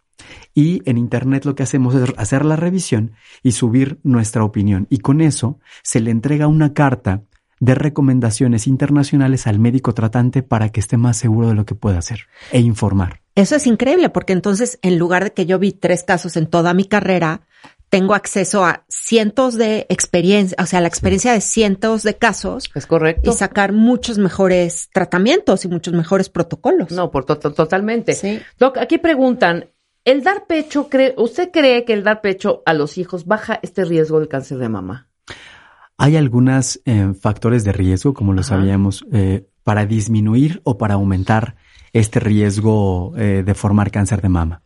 y 0.55 0.83
en 0.89 0.99
Internet 0.99 1.45
lo 1.45 1.55
que 1.55 1.63
hacemos 1.63 1.95
es 1.95 2.13
hacer 2.17 2.45
la 2.45 2.57
revisión 2.57 3.13
y 3.43 3.53
subir 3.53 3.99
nuestra 4.03 4.45
opinión. 4.45 4.87
Y 4.91 4.99
con 4.99 5.21
eso 5.21 5.59
se 5.83 6.01
le 6.01 6.11
entrega 6.11 6.47
una 6.47 6.73
carta 6.75 7.23
de 7.61 7.75
recomendaciones 7.75 8.67
internacionales 8.67 9.47
al 9.47 9.59
médico 9.59 9.93
tratante 9.93 10.43
para 10.43 10.71
que 10.71 10.81
esté 10.81 10.97
más 10.97 11.19
seguro 11.19 11.49
de 11.49 11.55
lo 11.55 11.67
que 11.67 11.75
puede 11.75 11.99
hacer 11.99 12.21
e 12.53 12.61
informar. 12.61 13.21
Eso 13.35 13.55
es 13.57 13.67
increíble 13.67 14.09
porque 14.09 14.33
entonces 14.33 14.79
en 14.83 14.99
lugar 14.99 15.25
de 15.25 15.33
que 15.33 15.45
yo 15.47 15.59
vi 15.59 15.73
tres 15.73 16.03
casos 16.03 16.37
en 16.37 16.47
toda 16.47 16.73
mi 16.73 16.85
carrera, 16.85 17.43
tengo 17.91 18.15
acceso 18.15 18.65
a 18.65 18.85
cientos 18.89 19.57
de 19.57 19.85
experiencias, 19.89 20.63
o 20.63 20.67
sea, 20.67 20.81
la 20.81 20.89
experiencia 20.89 21.33
de 21.33 21.41
cientos 21.41 22.03
de 22.03 22.17
casos 22.17 22.71
Es 22.75 22.87
correcto. 22.87 23.31
y 23.31 23.35
sacar 23.35 23.73
muchos 23.73 24.17
mejores 24.17 24.89
tratamientos 24.93 25.65
y 25.65 25.69
muchos 25.69 25.93
mejores 25.93 26.29
protocolos. 26.31 26.91
No, 26.93 27.11
por 27.11 27.25
to- 27.25 27.39
to- 27.39 27.53
totalmente. 27.53 28.15
Sí. 28.15 28.41
Doc, 28.59 28.79
aquí 28.79 28.99
preguntan, 28.99 29.67
¿el 30.05 30.23
dar 30.23 30.47
pecho, 30.47 30.89
cree, 30.89 31.15
usted 31.17 31.51
cree 31.53 31.85
que 31.85 31.93
el 31.93 32.03
dar 32.05 32.21
pecho 32.21 32.63
a 32.67 32.75
los 32.75 32.99
hijos 32.99 33.27
baja 33.27 33.59
este 33.63 33.85
riesgo 33.85 34.19
del 34.19 34.29
cáncer 34.29 34.59
de 34.59 34.69
mama? 34.69 35.09
Hay 35.97 36.17
algunos 36.17 36.81
factores 37.21 37.63
de 37.65 37.73
riesgo, 37.73 38.15
como 38.15 38.33
lo 38.33 38.41
Ajá. 38.41 38.49
sabíamos, 38.51 39.05
eh, 39.13 39.47
para 39.63 39.85
disminuir 39.85 40.61
o 40.65 40.79
para 40.79 40.95
aumentar 40.95 41.57
este 41.93 42.21
riesgo 42.21 43.13
eh, 43.19 43.43
de 43.45 43.55
formar 43.55 43.91
cáncer 43.91 44.23
de 44.23 44.29
mama. 44.31 44.63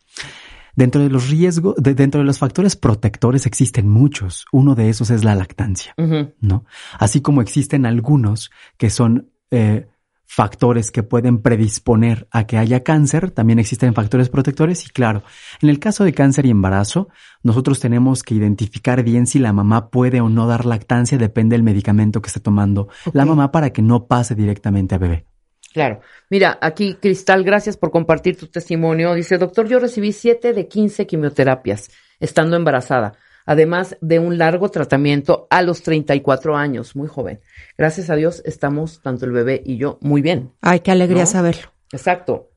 Dentro 0.76 1.00
de 1.02 1.10
los 1.10 1.28
riesgos, 1.30 1.74
de- 1.76 1.94
dentro 1.94 2.20
de 2.20 2.26
los 2.26 2.38
factores 2.38 2.76
protectores 2.76 3.46
existen 3.46 3.88
muchos. 3.88 4.44
Uno 4.52 4.74
de 4.74 4.88
esos 4.90 5.10
es 5.10 5.24
la 5.24 5.34
lactancia. 5.34 5.94
¿no? 6.40 6.64
Así 6.98 7.20
como 7.20 7.42
existen 7.42 7.86
algunos 7.86 8.50
que 8.76 8.90
son 8.90 9.30
eh, 9.50 9.88
factores 10.34 10.90
que 10.90 11.04
pueden 11.04 11.40
predisponer 11.40 12.26
a 12.32 12.44
que 12.44 12.58
haya 12.58 12.82
cáncer, 12.82 13.30
también 13.30 13.60
existen 13.60 13.94
factores 13.94 14.28
protectores 14.28 14.84
y 14.84 14.88
claro, 14.88 15.22
en 15.62 15.68
el 15.68 15.78
caso 15.78 16.02
de 16.02 16.12
cáncer 16.12 16.46
y 16.46 16.50
embarazo, 16.50 17.08
nosotros 17.44 17.78
tenemos 17.78 18.24
que 18.24 18.34
identificar 18.34 19.04
bien 19.04 19.28
si 19.28 19.38
la 19.38 19.52
mamá 19.52 19.90
puede 19.90 20.20
o 20.20 20.28
no 20.28 20.48
dar 20.48 20.66
lactancia, 20.66 21.18
depende 21.18 21.54
del 21.54 21.62
medicamento 21.62 22.20
que 22.20 22.26
esté 22.26 22.40
tomando 22.40 22.88
la 23.12 23.24
mamá 23.24 23.52
para 23.52 23.70
que 23.70 23.80
no 23.80 24.08
pase 24.08 24.34
directamente 24.34 24.96
a 24.96 24.98
bebé. 24.98 25.26
Claro. 25.72 26.00
Mira, 26.30 26.58
aquí 26.60 26.94
Cristal, 26.94 27.44
gracias 27.44 27.76
por 27.76 27.92
compartir 27.92 28.36
tu 28.36 28.48
testimonio. 28.48 29.14
Dice, 29.14 29.38
doctor, 29.38 29.68
yo 29.68 29.78
recibí 29.78 30.12
7 30.12 30.52
de 30.52 30.66
15 30.66 31.06
quimioterapias 31.06 31.90
estando 32.18 32.56
embarazada, 32.56 33.12
además 33.44 33.96
de 34.00 34.18
un 34.18 34.38
largo 34.38 34.70
tratamiento 34.70 35.46
a 35.50 35.62
los 35.62 35.82
34 35.82 36.56
años, 36.56 36.96
muy 36.96 37.08
joven. 37.08 37.40
Gracias 37.76 38.10
a 38.10 38.16
Dios 38.16 38.42
estamos, 38.44 39.00
tanto 39.02 39.26
el 39.26 39.32
bebé 39.32 39.62
y 39.64 39.76
yo, 39.76 39.98
muy 40.00 40.22
bien. 40.22 40.52
Ay, 40.60 40.80
qué 40.80 40.90
alegría 40.90 41.22
¿No? 41.24 41.26
saberlo. 41.26 41.72
Exacto. 41.92 42.50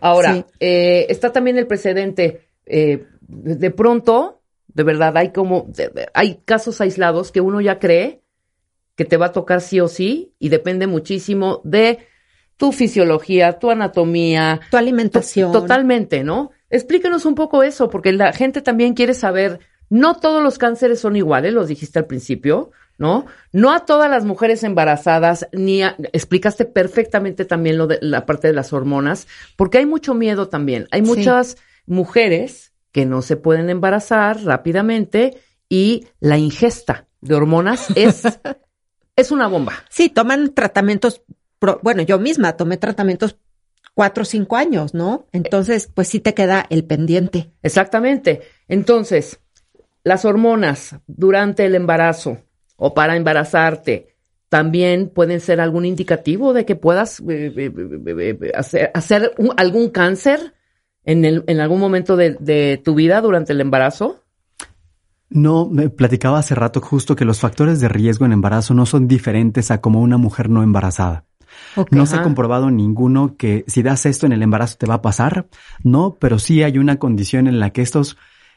Ahora, 0.00 0.34
Sí. 0.34 0.44
eh, 0.60 1.06
está 1.08 1.32
también 1.32 1.58
el 1.58 1.66
precedente. 1.66 2.46
eh, 2.72 3.04
de 3.26 3.70
pronto, 3.72 4.42
de 4.68 4.82
verdad, 4.84 5.16
hay 5.16 5.30
como, 5.32 5.66
de- 5.68 5.88
de- 5.88 6.08
hay 6.14 6.40
casos 6.44 6.80
aislados 6.80 7.32
que 7.32 7.40
uno 7.40 7.60
ya 7.60 7.80
cree 7.80 8.22
que 8.94 9.04
te 9.04 9.16
va 9.16 9.26
a 9.26 9.32
tocar 9.32 9.60
sí 9.60 9.80
o 9.80 9.88
sí 9.88 10.34
y 10.38 10.50
depende 10.50 10.86
muchísimo 10.86 11.60
de 11.64 11.98
tu 12.56 12.70
fisiología, 12.70 13.58
tu 13.58 13.70
anatomía, 13.72 14.60
Tu 14.70 14.76
alimentación. 14.76 15.50
Totalmente, 15.50 16.22
¿no? 16.22 16.50
Explíquenos 16.70 17.24
un 17.26 17.34
poco 17.34 17.62
eso, 17.62 17.90
porque 17.90 18.12
la 18.12 18.32
gente 18.32 18.62
también 18.62 18.94
quiere 18.94 19.14
saber, 19.14 19.60
no 19.88 20.14
todos 20.16 20.42
los 20.42 20.56
cánceres 20.58 21.00
son 21.00 21.16
iguales, 21.16 21.52
los 21.52 21.68
dijiste 21.68 21.98
al 21.98 22.06
principio, 22.06 22.70
¿no? 22.96 23.26
No 23.52 23.72
a 23.72 23.84
todas 23.86 24.10
las 24.10 24.24
mujeres 24.24 24.62
embarazadas, 24.62 25.48
ni 25.52 25.82
a- 25.82 25.96
explicaste 26.12 26.64
perfectamente 26.66 27.44
también 27.44 27.76
lo 27.78 27.86
de 27.86 27.98
la 28.02 28.24
parte 28.26 28.46
de 28.48 28.52
las 28.54 28.72
hormonas, 28.72 29.26
porque 29.56 29.78
hay 29.78 29.86
mucho 29.86 30.14
miedo 30.14 30.48
también. 30.48 30.86
Hay 30.92 31.00
Sí. 31.00 31.06
muchas 31.06 31.56
mujeres 31.86 32.72
que 32.92 33.04
no 33.06 33.22
se 33.22 33.36
pueden 33.36 33.68
embarazar 33.70 34.42
rápidamente 34.44 35.36
y 35.68 36.06
la 36.20 36.38
ingesta 36.38 37.06
de 37.20 37.34
hormonas 37.34 37.88
es, 37.96 38.22
es 39.16 39.30
una 39.30 39.46
bomba. 39.48 39.72
Sí, 39.88 40.08
toman 40.08 40.54
tratamientos, 40.54 41.22
pro- 41.58 41.80
bueno, 41.82 42.02
yo 42.02 42.18
misma 42.18 42.56
tomé 42.56 42.76
tratamientos 42.76 43.36
cuatro 43.94 44.22
o 44.22 44.26
cinco 44.26 44.56
años, 44.56 44.94
¿no? 44.94 45.26
Entonces, 45.32 45.90
pues 45.92 46.08
sí 46.08 46.20
te 46.20 46.34
queda 46.34 46.66
el 46.70 46.84
pendiente. 46.84 47.52
Exactamente. 47.62 48.40
Entonces, 48.68 49.40
las 50.04 50.24
hormonas 50.24 50.96
durante 51.06 51.66
el 51.66 51.74
embarazo 51.74 52.38
o 52.76 52.94
para 52.94 53.16
embarazarte 53.16 54.16
también 54.48 55.08
pueden 55.08 55.40
ser 55.40 55.60
algún 55.60 55.84
indicativo 55.84 56.52
de 56.52 56.64
que 56.64 56.74
puedas 56.76 57.20
eh, 57.20 57.52
eh, 57.56 58.38
eh, 58.42 58.52
hacer, 58.54 58.90
hacer 58.94 59.32
un- 59.38 59.52
algún 59.56 59.90
cáncer 59.90 60.54
en, 61.04 61.24
el, 61.24 61.44
en 61.46 61.60
algún 61.60 61.78
momento 61.78 62.16
de, 62.16 62.36
de 62.40 62.80
tu 62.84 62.94
vida 62.94 63.20
durante 63.20 63.52
el 63.52 63.60
embarazo. 63.60 64.24
No, 65.28 65.68
me 65.68 65.88
platicaba 65.90 66.40
hace 66.40 66.56
rato 66.56 66.80
justo 66.80 67.14
que 67.14 67.24
los 67.24 67.38
factores 67.38 67.80
de 67.80 67.88
riesgo 67.88 68.24
en 68.26 68.32
embarazo 68.32 68.74
no 68.74 68.86
son 68.86 69.06
diferentes 69.06 69.70
a 69.70 69.80
como 69.80 70.00
una 70.00 70.16
mujer 70.16 70.50
no 70.50 70.62
embarazada. 70.64 71.26
No 71.90 72.06
se 72.06 72.16
ha 72.16 72.22
comprobado 72.22 72.70
ninguno 72.70 73.36
que 73.36 73.64
si 73.66 73.82
das 73.82 74.06
esto 74.06 74.26
en 74.26 74.32
el 74.32 74.42
embarazo 74.42 74.76
te 74.78 74.86
va 74.86 74.94
a 74.94 75.02
pasar. 75.02 75.48
No, 75.82 76.16
pero 76.20 76.38
sí 76.38 76.62
hay 76.62 76.78
una 76.78 76.96
condición 76.96 77.46
en 77.46 77.60
la 77.60 77.70
que 77.70 77.82
estos 77.82 78.16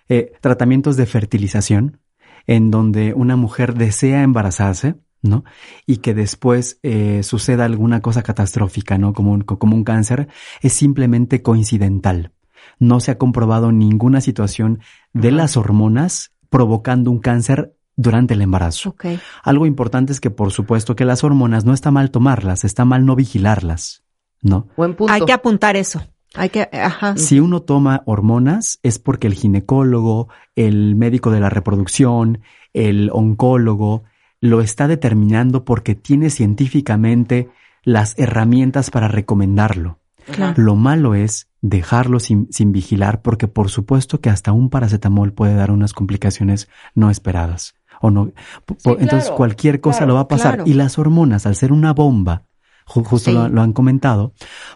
eh, 0.10 0.34
tratamientos 0.42 0.98
de 0.98 1.06
fertilización, 1.06 2.00
en 2.48 2.72
donde 2.72 3.14
una 3.14 3.36
mujer 3.36 3.76
desea 3.76 4.24
embarazarse, 4.24 4.96
¿no? 5.22 5.46
Y 5.86 5.98
que 5.98 6.14
después 6.14 6.80
eh, 6.84 7.24
suceda 7.24 7.66
alguna 7.66 8.02
cosa 8.02 8.22
catastrófica, 8.24 8.98
¿no? 8.98 9.14
Como 9.14 9.32
un, 9.32 9.42
como 9.42 9.76
un 9.76 9.84
cáncer, 9.84 10.28
es 10.62 10.74
simplemente 10.74 11.42
coincidental. 11.42 12.32
No 12.80 13.00
se 13.00 13.12
ha 13.12 13.18
comprobado 13.18 13.72
ninguna 13.72 14.22
situación 14.22 14.80
de 15.14 15.32
las 15.32 15.58
hormonas 15.58 16.34
provocando 16.50 17.10
un 17.10 17.20
cáncer 17.20 17.76
durante 17.96 18.34
el 18.34 18.42
embarazo. 18.42 18.90
Ok. 18.90 19.06
Algo 19.44 19.66
importante 19.66 20.12
es 20.14 20.20
que 20.20 20.32
por 20.32 20.52
supuesto 20.52 20.96
que 20.96 21.06
las 21.06 21.24
hormonas 21.24 21.66
no 21.66 21.74
está 21.74 21.92
mal 21.92 22.12
tomarlas, 22.12 22.64
está 22.64 22.86
mal 22.86 23.06
no 23.06 23.16
vigilarlas. 23.16 24.04
¿no? 24.44 24.68
Buen 24.78 24.94
punto. 24.94 25.12
Hay 25.12 25.22
que 25.22 25.34
apuntar 25.34 25.76
eso. 25.76 26.02
Hay 26.36 26.50
que, 26.50 26.68
ajá. 26.72 27.16
Si 27.18 27.40
uno 27.40 27.62
toma 27.62 28.04
hormonas 28.06 28.80
es 28.84 29.00
porque 29.00 29.28
el 29.28 29.34
ginecólogo, 29.34 30.30
el 30.56 30.96
médico 30.96 31.32
de 31.32 31.40
la 31.40 31.50
reproducción, 31.50 32.42
el 32.74 33.10
oncólogo, 33.12 34.04
lo 34.42 34.62
está 34.62 34.88
determinando 34.88 35.64
porque 35.64 35.96
tiene 35.96 36.30
científicamente 36.30 37.50
las 37.84 38.18
herramientas 38.18 38.90
para 38.90 39.08
recomendarlo. 39.08 40.00
Claro. 40.26 40.62
Lo 40.62 40.76
malo 40.76 41.16
es 41.16 41.50
dejarlo 41.62 42.20
sin, 42.20 42.48
sin 42.52 42.72
vigilar 42.72 43.22
porque 43.22 43.48
por 43.48 43.70
supuesto 43.70 44.22
que 44.22 44.30
hasta 44.30 44.54
un 44.54 44.70
paracetamol 44.70 45.34
puede 45.34 45.54
dar 45.54 45.70
unas 45.70 45.94
complicaciones 45.94 46.68
no 46.96 47.10
esperadas. 47.12 47.76
O 48.06 48.12
no, 48.12 48.32
entonces 48.68 49.24
claro, 49.24 49.36
cualquier 49.38 49.80
cosa 49.80 50.00
claro, 50.00 50.10
lo 50.10 50.16
va 50.16 50.22
a 50.22 50.28
pasar. 50.28 50.56
claro. 50.56 50.70
Y 50.70 50.74
las 50.74 51.00
hormonas, 51.00 51.46
al 51.46 51.56
ser 51.56 51.72
una 51.72 51.94
bomba, 51.94 52.44
ju- 52.86 53.04
justo 53.06 53.32
Sí. 53.32 53.36
lo, 53.38 53.48
lo 53.48 53.62
han 53.62 53.72
comentado, 53.72 54.34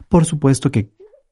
por 0.07 0.23
supuesto 0.23 0.71
que 0.71 0.91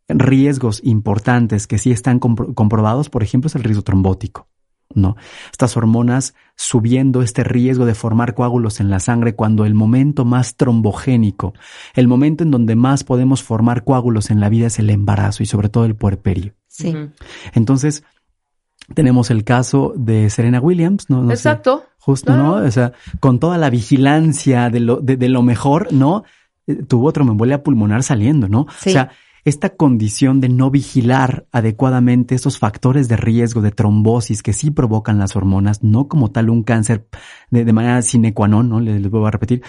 riesgos 0.10 0.81
importantes 0.84 1.67
que 1.67 1.77
sí 1.77 1.91
están 1.91 2.19
compro- 2.19 2.53
comprobados, 2.53 3.10
por 3.10 3.23
ejemplo, 3.23 3.47
es 3.47 3.55
el 3.55 3.63
riesgo 3.63 3.84
trombótico. 3.84 4.47
¿no? 4.93 5.15
Estas 5.51 5.75
hormonas 5.77 6.36
subiendo 6.55 7.21
este 7.23 7.43
riesgo 7.43 7.86
de 7.86 7.95
formar 7.95 8.36
coágulos 8.36 8.79
en 8.79 8.89
la 8.91 8.99
sangre 8.99 9.36
cuando 9.36 9.65
el 9.65 9.73
momento 9.73 10.25
más 10.25 10.55
trombogénico, 10.55 11.53
el 11.95 12.08
momento 12.08 12.43
en 12.43 12.51
donde 12.51 12.75
más 12.75 13.03
podemos 13.03 13.41
formar 13.41 13.84
coágulos 13.84 14.29
en 14.29 14.39
la 14.39 14.47
vida 14.47 14.67
es 14.67 14.77
el 14.79 14.89
embarazo 14.91 15.41
y 15.41 15.47
sobre 15.47 15.69
todo 15.69 15.86
el 15.86 15.95
puerperio. 15.95 16.53
Sí. 16.67 16.93
Entonces, 17.53 18.03
tenemos 18.93 19.32
el 19.32 19.43
caso 19.43 19.93
de 19.95 20.30
Serena 20.30 20.60
Williams, 20.60 21.10
¿no? 21.10 21.21
No 21.21 21.30
sé, 21.30 21.34
Exacto. 21.34 21.86
justo, 22.00 22.36
¿no? 22.36 22.56
O 22.56 22.71
sea, 22.71 22.93
con 23.19 23.39
toda 23.39 23.58
la 23.58 23.69
vigilancia 23.69 24.69
de 24.69 24.80
lo, 24.80 24.98
de, 24.98 25.17
de 25.17 25.30
lo 25.30 25.41
mejor, 25.41 25.91
¿no? 25.91 26.24
Eh, 26.67 26.84
Tuvo 26.84 27.12
tromboembolia 27.12 27.63
pulmonar 27.63 28.04
saliendo, 28.04 28.48
¿no? 28.48 28.67
Sí. 28.80 28.89
O 28.89 28.93
sea, 28.93 29.10
esta 29.43 29.69
condición 29.69 30.41
de 30.41 30.50
no 30.50 30.71
vigilar 30.71 31.45
adecuadamente 31.52 32.34
estos 32.34 32.58
factores 32.58 33.08
de 33.08 33.15
riesgo 33.15 33.62
de 33.62 33.71
trombosis 33.71 34.41
que 34.41 34.54
sí 34.54 34.71
provocan 34.71 35.19
las 35.19 35.36
hormonas, 35.36 35.84
no 35.84 36.08
como 36.08 36.32
tal 36.32 36.50
un 36.50 36.63
cáncer 36.63 37.08
de, 37.52 37.63
de 37.63 37.74
manera 37.74 38.02
sine 38.02 38.34
qua 38.34 38.48
non, 38.48 38.69
¿no? 38.69 38.80
Les, 38.80 39.00
les 39.00 39.12
vuelvo 39.12 39.28
a 39.28 39.32
repetir, 39.32 39.62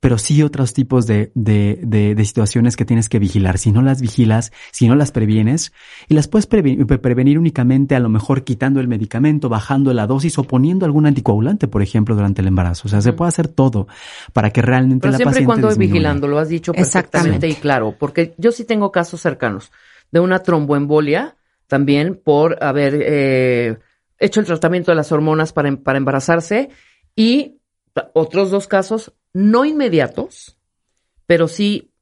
pero 0.00 0.16
sí 0.16 0.42
otros 0.42 0.74
tipos 0.74 1.06
de, 1.06 1.32
de, 1.34 1.80
de, 1.82 2.14
de 2.14 2.24
situaciones 2.24 2.76
que 2.76 2.84
tienes 2.84 3.08
que 3.08 3.18
vigilar. 3.18 3.58
Si 3.58 3.72
no 3.72 3.82
las 3.82 4.00
vigilas, 4.00 4.52
si 4.70 4.86
no 4.86 4.94
las 4.94 5.10
previenes, 5.10 5.72
y 6.08 6.14
las 6.14 6.28
puedes 6.28 6.46
prevenir, 6.46 6.86
prevenir 6.86 7.38
únicamente 7.38 7.96
a 7.96 8.00
lo 8.00 8.08
mejor 8.08 8.44
quitando 8.44 8.78
el 8.80 8.86
medicamento, 8.86 9.48
bajando 9.48 9.92
la 9.92 10.06
dosis 10.06 10.38
o 10.38 10.44
poniendo 10.44 10.86
algún 10.86 11.06
anticoagulante, 11.06 11.66
por 11.66 11.82
ejemplo, 11.82 12.14
durante 12.14 12.42
el 12.42 12.48
embarazo. 12.48 12.86
O 12.86 12.90
sea, 12.90 13.00
se 13.00 13.12
puede 13.12 13.28
hacer 13.30 13.48
todo 13.48 13.88
para 14.32 14.50
que 14.50 14.62
realmente 14.62 15.02
Pero 15.02 15.12
la 15.12 15.16
siempre 15.16 15.30
paciente 15.32 15.46
cuando 15.46 15.68
disminuya. 15.68 15.92
vigilando, 15.94 16.28
lo 16.28 16.38
has 16.38 16.48
dicho 16.48 16.72
perfectamente 16.72 17.46
Exactamente. 17.46 17.48
y 17.48 17.54
claro, 17.54 17.96
porque 17.98 18.34
yo 18.38 18.52
sí 18.52 18.64
tengo 18.64 18.92
casos 18.92 19.20
cercanos 19.20 19.72
de 20.12 20.20
una 20.20 20.38
tromboembolia 20.44 21.36
también 21.66 22.18
por 22.22 22.62
haber 22.62 22.98
eh, 23.04 23.78
hecho 24.18 24.40
el 24.40 24.46
tratamiento 24.46 24.90
de 24.92 24.96
las 24.96 25.10
hormonas 25.12 25.52
para, 25.52 25.68
em- 25.68 25.76
para 25.76 25.98
embarazarse 25.98 26.70
y 27.16 27.56
otros 28.14 28.50
dos 28.50 28.68
casos 28.68 29.12
no 29.32 29.64
inmediatos, 29.64 30.58
pero 31.26 31.48
sí 31.48 31.92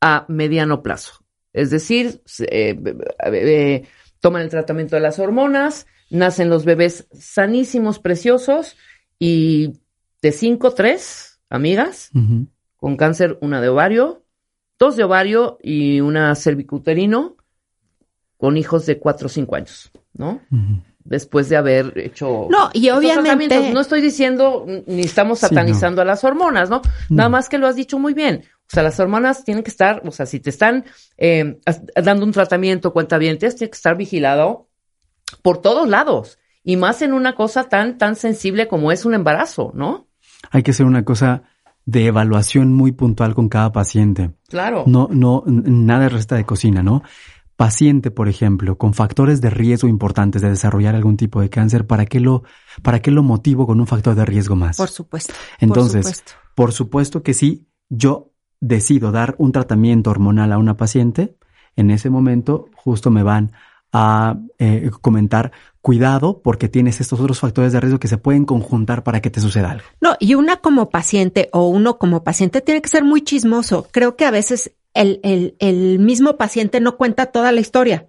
a 0.00 0.24
mediano 0.28 0.82
plazo. 0.82 1.24
Es 1.52 1.70
decir, 1.70 2.22
eh, 2.50 3.86
toman 4.20 4.42
el 4.42 4.48
tratamiento 4.50 4.96
de 4.96 5.02
las 5.02 5.18
hormonas, 5.18 5.86
nacen 6.10 6.48
los 6.48 6.64
bebés 6.64 7.06
sanísimos, 7.12 7.98
preciosos 7.98 8.76
y 9.18 9.80
de 10.22 10.32
cinco, 10.32 10.72
tres 10.72 11.40
amigas 11.48 12.10
con 12.76 12.96
cáncer, 12.96 13.38
una 13.40 13.60
de 13.60 13.68
ovario, 13.68 14.24
dos 14.78 14.96
de 14.96 15.04
ovario 15.04 15.58
y 15.62 16.00
una 16.00 16.34
cervicuterino 16.34 17.36
con 18.36 18.56
hijos 18.56 18.86
de 18.86 18.98
cuatro 18.98 19.26
o 19.26 19.28
cinco 19.28 19.56
años, 19.56 19.90
¿no? 20.14 20.40
Después 21.10 21.48
de 21.48 21.56
haber 21.56 21.92
hecho... 21.98 22.46
No, 22.48 22.70
y 22.72 22.88
obviamente-. 22.88 23.72
No 23.74 23.80
estoy 23.80 24.00
diciendo 24.00 24.64
ni 24.86 25.02
estamos 25.02 25.40
Sí, 25.40 25.46
satanizando 25.46 26.00
a 26.00 26.04
las 26.04 26.24
hormonas, 26.24 26.70
¿no? 26.70 26.80
No. 27.10 27.16
Nada 27.16 27.28
más 27.28 27.48
que 27.48 27.58
lo 27.58 27.66
has 27.66 27.76
dicho 27.76 27.98
muy 27.98 28.14
bien. 28.14 28.44
O 28.46 28.70
sea, 28.72 28.84
las 28.84 28.98
hormonas 29.00 29.44
tienen 29.44 29.64
que 29.64 29.70
estar, 29.70 30.00
o 30.06 30.12
sea, 30.12 30.24
si 30.24 30.38
te 30.38 30.50
están 30.50 30.84
eh, 31.18 31.58
dando 31.96 32.24
un 32.24 32.30
tratamiento 32.30 32.92
cuentavientes, 32.92 33.56
tiene 33.56 33.70
que 33.70 33.76
estar 33.76 33.96
vigilado 33.96 34.68
por 35.42 35.58
todos 35.58 35.88
lados. 35.88 36.38
Y 36.62 36.76
más 36.76 37.02
en 37.02 37.12
una 37.12 37.34
cosa 37.34 37.68
tan, 37.68 37.98
tan 37.98 38.14
sensible 38.14 38.68
como 38.68 38.92
es 38.92 39.04
un 39.04 39.14
embarazo, 39.14 39.72
¿no? 39.74 40.06
Hay 40.52 40.62
que 40.62 40.70
hacer 40.70 40.86
una 40.86 41.04
cosa 41.04 41.42
de 41.86 42.06
evaluación 42.06 42.72
muy 42.72 42.92
puntual 42.92 43.34
con 43.34 43.48
cada 43.48 43.72
paciente. 43.72 44.30
Claro. 44.48 44.84
No, 44.86 45.08
no, 45.10 45.42
nada 45.46 46.04
de 46.04 46.08
receta 46.10 46.36
de 46.36 46.44
cocina, 46.44 46.84
¿no? 46.84 47.02
Paciente, 47.60 48.10
por 48.10 48.26
ejemplo, 48.26 48.78
con 48.78 48.94
factores 48.94 49.42
de 49.42 49.50
riesgo 49.50 49.86
importantes 49.86 50.40
de 50.40 50.48
desarrollar 50.48 50.94
algún 50.94 51.18
tipo 51.18 51.42
de 51.42 51.50
cáncer, 51.50 51.86
¿para 51.86 52.06
qué 52.06 52.18
lo, 52.18 52.42
para 52.82 53.02
qué 53.02 53.10
lo 53.10 53.22
motivo 53.22 53.66
con 53.66 53.80
un 53.80 53.86
factor 53.86 54.14
de 54.14 54.24
riesgo 54.24 54.56
más? 54.56 54.78
Por 54.78 54.88
supuesto. 54.88 55.34
Entonces, 55.58 56.06
por 56.06 56.14
supuesto. 56.14 56.32
por 56.54 56.72
supuesto 56.72 57.22
que 57.22 57.34
sí, 57.34 57.68
yo 57.90 58.32
decido 58.60 59.12
dar 59.12 59.34
un 59.36 59.52
tratamiento 59.52 60.08
hormonal 60.08 60.52
a 60.52 60.56
una 60.56 60.78
paciente, 60.78 61.36
en 61.76 61.90
ese 61.90 62.08
momento 62.08 62.70
justo 62.76 63.10
me 63.10 63.22
van 63.22 63.52
a 63.92 64.38
eh, 64.58 64.90
comentar, 65.02 65.52
cuidado 65.82 66.40
porque 66.42 66.70
tienes 66.70 67.02
estos 67.02 67.20
otros 67.20 67.40
factores 67.40 67.74
de 67.74 67.80
riesgo 67.80 68.00
que 68.00 68.08
se 68.08 68.16
pueden 68.16 68.46
conjuntar 68.46 69.02
para 69.02 69.20
que 69.20 69.28
te 69.28 69.42
suceda 69.42 69.72
algo. 69.72 69.84
No, 70.00 70.16
y 70.18 70.34
una 70.34 70.56
como 70.56 70.88
paciente 70.88 71.50
o 71.52 71.68
uno 71.68 71.98
como 71.98 72.24
paciente 72.24 72.62
tiene 72.62 72.80
que 72.80 72.88
ser 72.88 73.04
muy 73.04 73.20
chismoso. 73.20 73.86
Creo 73.90 74.16
que 74.16 74.24
a 74.24 74.30
veces 74.30 74.72
el, 74.94 75.20
el, 75.22 75.56
el 75.58 75.98
mismo 75.98 76.36
paciente 76.36 76.80
no 76.80 76.96
cuenta 76.96 77.26
toda 77.26 77.52
la 77.52 77.60
historia. 77.60 78.06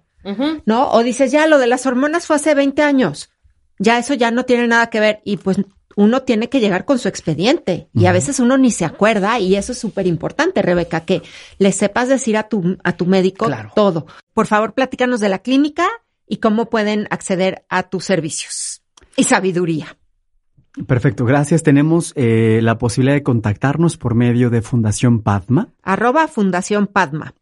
¿no? 0.66 0.88
O 0.90 1.02
dices, 1.02 1.32
ya 1.32 1.46
lo 1.48 1.58
de 1.58 1.66
las 1.66 1.84
hormonas 1.86 2.26
fue 2.26 2.36
hace 2.36 2.54
20 2.54 2.82
años. 2.82 3.30
Ya 3.78 3.98
eso 3.98 4.14
ya 4.14 4.30
no 4.30 4.44
tiene 4.44 4.68
nada 4.68 4.88
que 4.88 5.00
ver. 5.00 5.20
Y 5.24 5.38
pues 5.38 5.58
uno 5.96 6.22
tiene 6.22 6.48
que 6.48 6.60
llegar 6.60 6.84
con 6.84 6.98
su 7.00 7.08
expediente. 7.08 7.88
Y 7.92 8.06
a 8.06 8.12
veces 8.12 8.38
uno 8.38 8.56
ni 8.56 8.70
se 8.70 8.84
acuerda. 8.84 9.38
Y 9.40 9.56
eso 9.56 9.72
es 9.72 9.78
súper 9.78 10.06
importante, 10.06 10.62
Rebeca, 10.62 11.00
que 11.04 11.22
le 11.58 11.72
sepas 11.72 12.08
decir 12.08 12.36
a 12.36 12.48
tu, 12.48 12.76
a 12.84 12.96
tu 12.96 13.06
médico 13.06 13.46
Claro. 13.46 13.72
todo. 13.74 14.06
Por 14.32 14.46
favor, 14.46 14.74
platícanos 14.74 15.18
de 15.20 15.28
la 15.28 15.40
clínica 15.40 15.88
y 16.28 16.36
cómo 16.36 16.70
pueden 16.70 17.08
acceder 17.10 17.64
a 17.68 17.82
tus 17.84 18.04
servicios. 18.04 18.82
Y 19.16 19.24
sabiduría. 19.24 19.98
Perfecto, 20.86 21.24
gracias. 21.26 21.62
Tenemos 21.62 22.12
eh, 22.16 22.60
la 22.62 22.78
posibilidad 22.78 23.14
de 23.14 23.22
contactarnos 23.22 23.98
por 23.98 24.14
medio 24.14 24.48
de 24.50 24.62
Fundación 24.62 25.20
Padma. 25.22 25.68
Arroba 25.82 26.28
Fundación 26.28 26.86
Padma. 26.86 27.34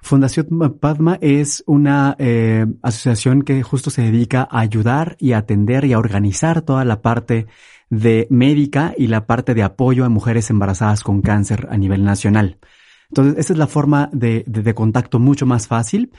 Fundación 0.00 0.48
Padma 0.80 1.16
es 1.20 1.62
una 1.66 2.14
eh, 2.18 2.66
asociación 2.82 3.42
que 3.42 3.62
justo 3.62 3.90
se 3.90 4.02
dedica 4.02 4.46
a 4.50 4.60
ayudar 4.60 5.16
y 5.18 5.32
a 5.32 5.38
atender 5.38 5.84
y 5.84 5.92
a 5.92 5.98
organizar 5.98 6.62
toda 6.62 6.84
la 6.84 7.00
parte 7.00 7.46
de 7.90 8.26
médica 8.28 8.92
y 8.98 9.06
la 9.06 9.24
parte 9.26 9.54
de 9.54 9.62
apoyo 9.62 10.04
a 10.04 10.08
mujeres 10.08 10.50
embarazadas 10.50 11.02
con 11.02 11.22
cáncer 11.22 11.68
a 11.70 11.76
nivel 11.78 12.04
nacional. 12.04 12.58
Entonces, 13.08 13.36
esta 13.38 13.52
es 13.52 13.58
la 13.58 13.66
forma 13.68 14.10
de, 14.12 14.42
de- 14.46 14.62
de 14.62 14.74
contacto 14.74 15.18
mucho 15.20 15.46
más 15.46 15.68
fácil. 15.68 16.10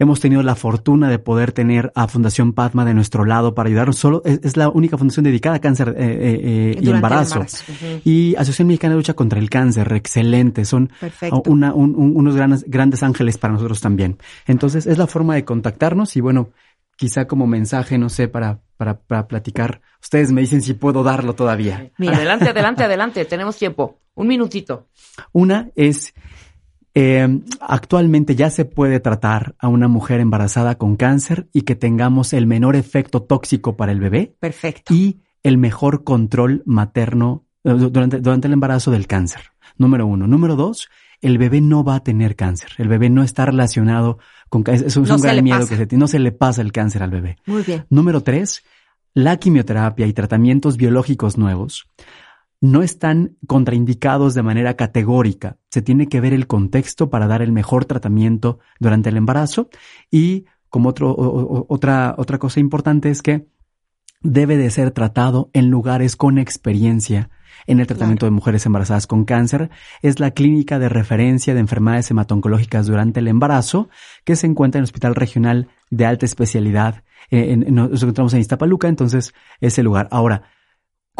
Hemos 0.00 0.18
tenido 0.18 0.42
la 0.42 0.56
fortuna 0.56 1.08
de 1.08 1.18
poder 1.20 1.52
tener 1.52 1.92
a 1.94 2.08
Fundación 2.08 2.54
Padma 2.54 2.84
de 2.84 2.94
nuestro 2.94 3.24
lado 3.24 3.54
para 3.54 3.68
ayudarnos. 3.68 3.96
Solo 3.96 4.22
es, 4.24 4.40
es 4.42 4.56
la 4.56 4.68
única 4.70 4.98
fundación 4.98 5.24
dedicada 5.24 5.56
a 5.56 5.60
cáncer 5.60 5.94
eh, 5.96 6.02
eh, 6.02 6.40
eh, 6.42 6.78
y 6.80 6.90
embarazo. 6.90 7.44
Y 8.04 8.34
Asociación 8.34 8.66
Mexicana 8.68 8.94
de 8.94 8.98
Lucha 8.98 9.14
contra 9.14 9.38
el 9.38 9.48
Cáncer, 9.50 9.92
excelente. 9.92 10.64
Son 10.64 10.90
Perfecto. 10.98 11.42
una- 11.46 11.72
un- 11.74 11.94
un- 11.94 12.16
unos 12.16 12.34
grandes, 12.34 12.64
grandes 12.66 13.02
ángeles 13.02 13.38
para 13.38 13.52
nosotros 13.52 13.80
también. 13.80 14.16
Entonces, 14.46 14.86
es 14.86 14.98
la 14.98 15.06
forma 15.06 15.34
de 15.34 15.44
contactarnos 15.44 16.16
y 16.16 16.20
bueno, 16.20 16.50
quizá 16.96 17.26
como 17.26 17.46
mensaje, 17.46 17.98
no 17.98 18.08
sé, 18.08 18.26
para, 18.26 18.60
para, 18.78 18.98
para 19.00 19.28
platicar. 19.28 19.80
Ustedes 20.02 20.32
me 20.32 20.40
dicen 20.40 20.62
si 20.62 20.72
puedo 20.74 21.02
darlo 21.02 21.34
todavía. 21.34 21.90
Mira. 21.98 22.16
Adelante, 22.16 22.48
adelante, 22.48 22.84
adelante. 22.84 23.24
Tenemos 23.26 23.56
tiempo. 23.58 23.98
Un 24.14 24.26
minutito. 24.28 24.88
Una 25.32 25.68
es, 25.76 26.12
eh, 26.94 27.40
actualmente 27.60 28.34
ya 28.34 28.50
se 28.50 28.64
puede 28.64 29.00
tratar 29.00 29.54
a 29.58 29.68
una 29.68 29.88
mujer 29.88 30.20
embarazada 30.20 30.76
con 30.76 30.96
cáncer 30.96 31.48
y 31.52 31.62
que 31.62 31.76
tengamos 31.76 32.32
el 32.32 32.46
menor 32.46 32.74
efecto 32.76 33.22
tóxico 33.22 33.76
para 33.76 33.92
el 33.92 34.00
bebé 34.00 34.34
Perfecto. 34.40 34.92
y 34.92 35.20
el 35.42 35.56
mejor 35.58 36.02
control 36.04 36.62
materno 36.66 37.44
eh, 37.64 37.70
durante, 37.72 38.20
durante 38.20 38.46
el 38.48 38.52
embarazo 38.54 38.90
del 38.90 39.06
cáncer. 39.06 39.42
Número 39.78 40.06
uno. 40.06 40.26
Número 40.26 40.56
dos, 40.56 40.88
el 41.20 41.38
bebé 41.38 41.60
no 41.60 41.84
va 41.84 41.96
a 41.96 42.00
tener 42.02 42.34
cáncer. 42.36 42.70
El 42.78 42.88
bebé 42.88 43.08
no 43.08 43.22
está 43.22 43.46
relacionado 43.46 44.18
con 44.48 44.62
cáncer. 44.62 44.88
Eso 44.88 45.02
es 45.02 45.08
No 45.08 45.14
un 45.16 45.20
gran 45.22 45.44
miedo 45.44 45.60
pasa. 45.60 45.70
que 45.70 45.76
se 45.76 45.86
tiene. 45.86 46.00
No 46.00 46.08
se 46.08 46.18
le 46.18 46.32
pasa 46.32 46.60
el 46.60 46.72
cáncer 46.72 47.02
al 47.02 47.10
bebé. 47.10 47.36
Muy 47.46 47.62
bien. 47.62 47.86
Número 47.88 48.22
tres, 48.22 48.62
la 49.14 49.36
quimioterapia 49.36 50.06
y 50.06 50.12
tratamientos 50.12 50.76
biológicos 50.76 51.38
nuevos 51.38 51.86
no 52.60 52.82
están 52.82 53.36
contraindicados 53.46 54.34
de 54.34 54.42
manera 54.42 54.74
categórica. 54.74 55.56
Se 55.70 55.80
tiene 55.82 56.08
que 56.08 56.20
ver 56.20 56.34
el 56.34 56.46
contexto 56.46 57.08
para 57.08 57.26
dar 57.26 57.40
el 57.42 57.52
mejor 57.52 57.86
tratamiento 57.86 58.58
durante 58.78 59.08
el 59.08 59.16
embarazo 59.16 59.70
y 60.10 60.44
como 60.68 60.90
otro, 60.90 61.10
o- 61.10 61.58
o- 61.58 61.66
otra, 61.68 62.14
otra 62.18 62.38
cosa 62.38 62.60
importante 62.60 63.10
es 63.10 63.22
que 63.22 63.48
debe 64.22 64.56
de 64.58 64.70
ser 64.70 64.90
tratado 64.90 65.48
en 65.54 65.70
lugares 65.70 66.16
con 66.16 66.38
experiencia 66.38 67.30
en 67.66 67.80
el 67.80 67.86
tratamiento 67.86 68.26
de 68.26 68.30
mujeres 68.30 68.64
embarazadas 68.66 69.06
con 69.06 69.24
cáncer. 69.24 69.70
Es 70.02 70.20
la 70.20 70.30
clínica 70.32 70.78
de 70.78 70.88
referencia 70.88 71.54
de 71.54 71.60
enfermedades 71.60 72.10
hematoncológicas 72.10 72.86
durante 72.86 73.20
el 73.20 73.28
embarazo 73.28 73.88
que 74.24 74.36
se 74.36 74.46
encuentra 74.46 74.78
en 74.78 74.82
el 74.82 74.84
Hospital 74.84 75.14
Regional 75.14 75.68
de 75.90 76.06
Alta 76.06 76.26
Especialidad. 76.26 77.04
Eh, 77.30 77.56
nos 77.56 78.02
encontramos 78.02 78.34
en 78.34 78.40
Iztapaluca, 78.40 78.88
entonces 78.88 79.34
es 79.60 79.78
el 79.78 79.84
lugar. 79.86 80.08
Ahora, 80.10 80.42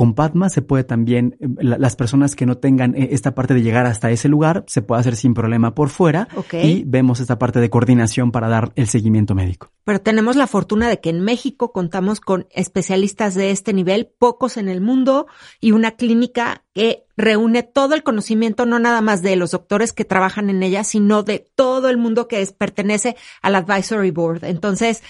con 0.00 0.14
Padma 0.14 0.48
se 0.48 0.62
puede 0.62 0.82
también, 0.82 1.36
eh, 1.40 1.46
las 1.60 1.94
personas 1.94 2.34
que 2.34 2.46
no 2.46 2.56
tengan 2.56 2.94
eh, 2.94 3.10
esta 3.12 3.34
parte 3.34 3.52
de 3.52 3.60
llegar 3.60 3.84
hasta 3.84 4.10
ese 4.10 4.30
lugar, 4.30 4.64
se 4.66 4.80
puede 4.80 4.98
hacer 4.98 5.14
sin 5.14 5.34
problema 5.34 5.74
por 5.74 5.90
fuera 5.90 6.26
y 6.54 6.84
vemos 6.86 7.20
esta 7.20 7.38
parte 7.38 7.60
de 7.60 7.68
coordinación 7.68 8.32
para 8.32 8.48
dar 8.48 8.72
el 8.76 8.86
seguimiento 8.86 9.34
médico. 9.34 9.72
Pero 9.84 10.00
tenemos 10.00 10.36
la 10.36 10.46
fortuna 10.46 10.88
de 10.88 11.00
que 11.00 11.10
en 11.10 11.20
México 11.20 11.72
contamos 11.72 12.20
con 12.20 12.46
especialistas 12.50 13.34
de 13.34 13.50
este 13.50 13.74
nivel, 13.74 14.10
pocos 14.18 14.56
en 14.56 14.70
el 14.70 14.80
mundo, 14.80 15.26
y 15.60 15.72
una 15.72 15.90
clínica 15.90 16.64
que 16.72 17.04
reúne 17.18 17.62
todo 17.62 17.94
el 17.94 18.02
conocimiento, 18.02 18.64
no 18.64 18.78
nada 18.78 19.02
más 19.02 19.20
de 19.20 19.36
los 19.36 19.50
doctores 19.50 19.92
que 19.92 20.06
trabajan 20.06 20.48
en 20.48 20.62
ella, 20.62 20.82
sino 20.82 21.24
de 21.24 21.46
todo 21.56 21.90
el 21.90 21.98
mundo 21.98 22.26
que 22.26 22.40
es, 22.40 22.54
pertenece 22.54 23.16
al 23.42 23.54
Advisory 23.54 24.12
Board. 24.12 24.44
Entonces, 24.44 25.02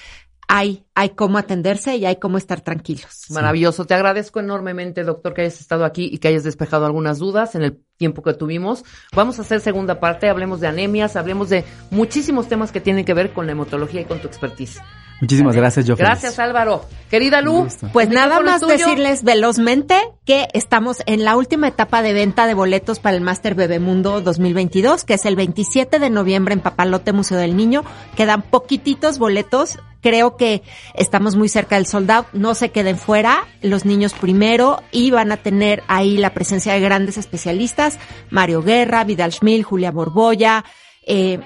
hay, 0.53 0.85
hay 0.97 1.11
cómo 1.11 1.39
atenderse 1.39 1.95
y 1.97 2.07
hay 2.07 2.17
cómo 2.17 2.37
estar 2.37 2.61
tranquilos. 2.61 3.27
Maravilloso. 3.31 3.85
Te 3.85 3.95
agradezco 3.95 4.41
enormemente, 4.41 5.05
doctor, 5.05 5.33
que 5.33 5.43
hayas 5.43 5.61
estado 5.61 5.85
aquí 5.85 6.11
y 6.13 6.19
que 6.19 6.27
hayas 6.27 6.43
despejado 6.43 6.87
algunas 6.87 7.19
dudas 7.21 7.55
en 7.55 7.63
el 7.63 7.81
tiempo 7.97 8.23
que 8.23 8.35
tuvimos. 8.35 8.83
Vamos 9.15 9.39
a 9.39 9.43
hacer 9.43 9.61
segunda 9.61 10.01
parte, 10.01 10.29
hablemos 10.29 10.59
de 10.59 10.67
anemias, 10.67 11.15
hablemos 11.15 11.51
de 11.51 11.65
muchísimos 11.93 12.49
temas 12.49 12.73
que 12.73 12.81
tienen 12.81 13.05
que 13.05 13.15
ver 13.15 13.33
con 13.33 13.47
la 13.47 13.53
hematología 13.53 14.01
y 14.01 14.07
con 14.07 14.21
tu 14.21 14.27
expertise. 14.27 14.81
Muchísimas 15.21 15.55
gracias, 15.55 15.85
yo 15.87 15.97
Gracias, 15.97 16.39
Álvaro. 16.39 16.87
Querida 17.11 17.43
Lu. 17.43 17.69
Pues 17.93 18.09
nada 18.09 18.41
más 18.41 18.61
decirles 18.61 19.23
velozmente 19.23 19.97
que 20.25 20.49
estamos 20.55 21.03
en 21.07 21.25
la 21.25 21.37
última 21.37 21.69
etapa 21.69 22.01
de 22.03 22.15
venta 22.15 22.47
de 22.47 22.55
boletos 22.55 23.01
para 23.01 23.17
el 23.17 23.23
Máster 23.23 23.55
Bebemundo 23.55 24.23
2022, 24.23 25.05
que 25.05 25.15
es 25.15 25.27
el 25.27 25.37
27 25.37 25.99
de 25.99 26.09
noviembre 26.09 26.55
en 26.55 26.61
Papalote 26.61 27.13
Museo 27.13 27.37
del 27.37 27.57
Niño. 27.57 27.85
Quedan 28.17 28.43
poquititos 28.43 29.19
boletos. 29.19 29.79
Creo 30.01 30.39
que 30.39 30.63
estamos 30.95 31.37
muy 31.37 31.51
cerca 31.51 31.77
del 31.77 31.87
sold 31.87 32.11
out. 32.11 32.27
No 32.33 32.55
se 32.55 32.71
queden 32.71 32.97
fuera. 32.97 33.45
Los 33.61 33.85
niños 33.85 34.15
primero 34.15 34.83
y 34.91 35.11
van 35.11 35.33
a 35.33 35.37
tener 35.37 35.83
ahí 35.89 36.17
la 36.17 36.33
presencia 36.33 36.73
de 36.73 36.81
grandes 36.81 37.19
especialistas. 37.19 37.99
Mario 38.31 38.63
Guerra, 38.63 39.05
Vidal 39.05 39.33
Schmil, 39.33 39.65
Julia 39.65 39.91
Borboya, 39.91 40.65
eh, 41.07 41.41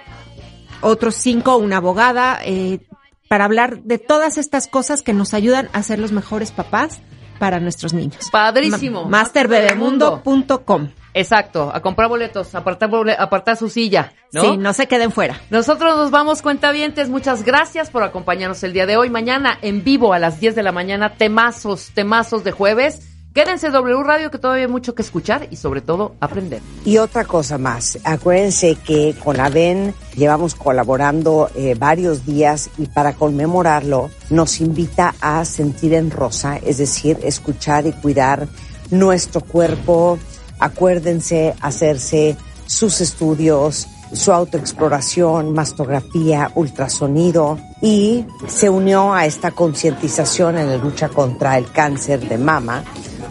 otros 0.83 1.15
cinco, 1.15 1.57
una 1.57 1.79
abogada, 1.79 2.39
eh, 2.45 2.81
para 3.29 3.45
hablar 3.45 3.83
de 3.83 3.99
todas 3.99 4.39
estas 4.39 4.69
cosas 4.69 5.03
que 5.03 5.13
nos 5.13 5.35
ayudan 5.35 5.69
a 5.73 5.83
ser 5.83 5.99
los 5.99 6.13
mejores 6.13 6.53
papás 6.53 7.01
para 7.39 7.61
nuestros 7.61 7.93
niños. 7.93 8.31
Padrísimo. 8.31 9.05
Masterbebemundo.com. 9.07 10.89
Exacto, 11.17 11.71
a 11.73 11.81
comprar 11.81 12.09
boletos, 12.09 12.55
apartar, 12.57 12.91
apartar 13.19 13.57
su 13.57 13.69
silla, 13.69 14.13
¿no? 14.33 14.43
Sí, 14.43 14.57
no 14.57 14.73
se 14.73 14.89
queden 14.89 15.13
fuera. 15.13 15.41
Nosotros 15.49 15.97
nos 15.97 16.11
vamos, 16.11 16.43
cuentavientes. 16.43 17.09
Muchas 17.09 17.45
gracias 17.45 17.91
por 17.91 18.03
acompañarnos 18.03 18.65
el 18.65 18.73
día 18.73 18.85
de 18.85 18.97
hoy. 18.97 19.11
Mañana 19.11 19.57
en 19.63 19.85
vivo 19.85 20.13
a 20.13 20.19
las 20.19 20.41
10 20.41 20.57
de 20.57 20.65
la 20.65 20.73
mañana, 20.73 21.15
temazos, 21.15 21.93
temazos 21.95 22.43
de 22.43 22.51
jueves. 22.51 23.14
Quédense 23.35 23.71
W 23.71 24.05
Radio 24.05 24.31
que 24.31 24.39
todavía 24.39 24.67
hay 24.67 24.71
mucho 24.71 24.95
que 24.95 25.03
escuchar 25.03 25.49
y 25.51 25.57
sobre 25.57 25.81
todo 25.81 26.15
aprender. 26.21 26.63
Y 26.85 26.99
otra 26.99 27.25
cosa 27.25 27.59
más, 27.59 27.99
acuérdense 28.05 28.77
que 28.77 29.13
con 29.25 29.41
AVEN 29.41 29.93
llevamos 30.15 30.55
colaborando 30.55 31.51
eh, 31.57 31.75
varios 31.77 32.25
días 32.25 32.71
y 32.79 32.87
para 32.87 33.15
conmemorarlo 33.15 34.09
nos 34.31 34.61
invita 34.61 35.17
a 35.21 35.45
sentir 35.45 35.95
en 35.95 36.13
rosa, 36.13 36.59
es 36.59 36.79
decir, 36.79 37.19
escuchar 37.25 37.89
y 37.89 37.93
cuidar 37.93 38.47
nuestro 38.93 39.41
cuerpo. 39.41 40.17
Acuérdense 40.61 41.57
hacerse 41.61 42.37
sus 42.67 43.01
estudios, 43.01 43.89
su 44.13 44.33
autoexploración, 44.33 45.53
mastografía, 45.53 46.53
ultrasonido 46.55 47.59
y 47.83 48.27
se 48.47 48.71
unió 48.71 49.13
a 49.13 49.27
esta 49.27 49.51
concientización 49.51 50.57
en 50.57 50.69
la 50.71 50.77
lucha 50.77 51.09
contra 51.09 51.59
el 51.59 51.73
cáncer 51.73 52.21
de 52.29 52.39
mama 52.39 52.85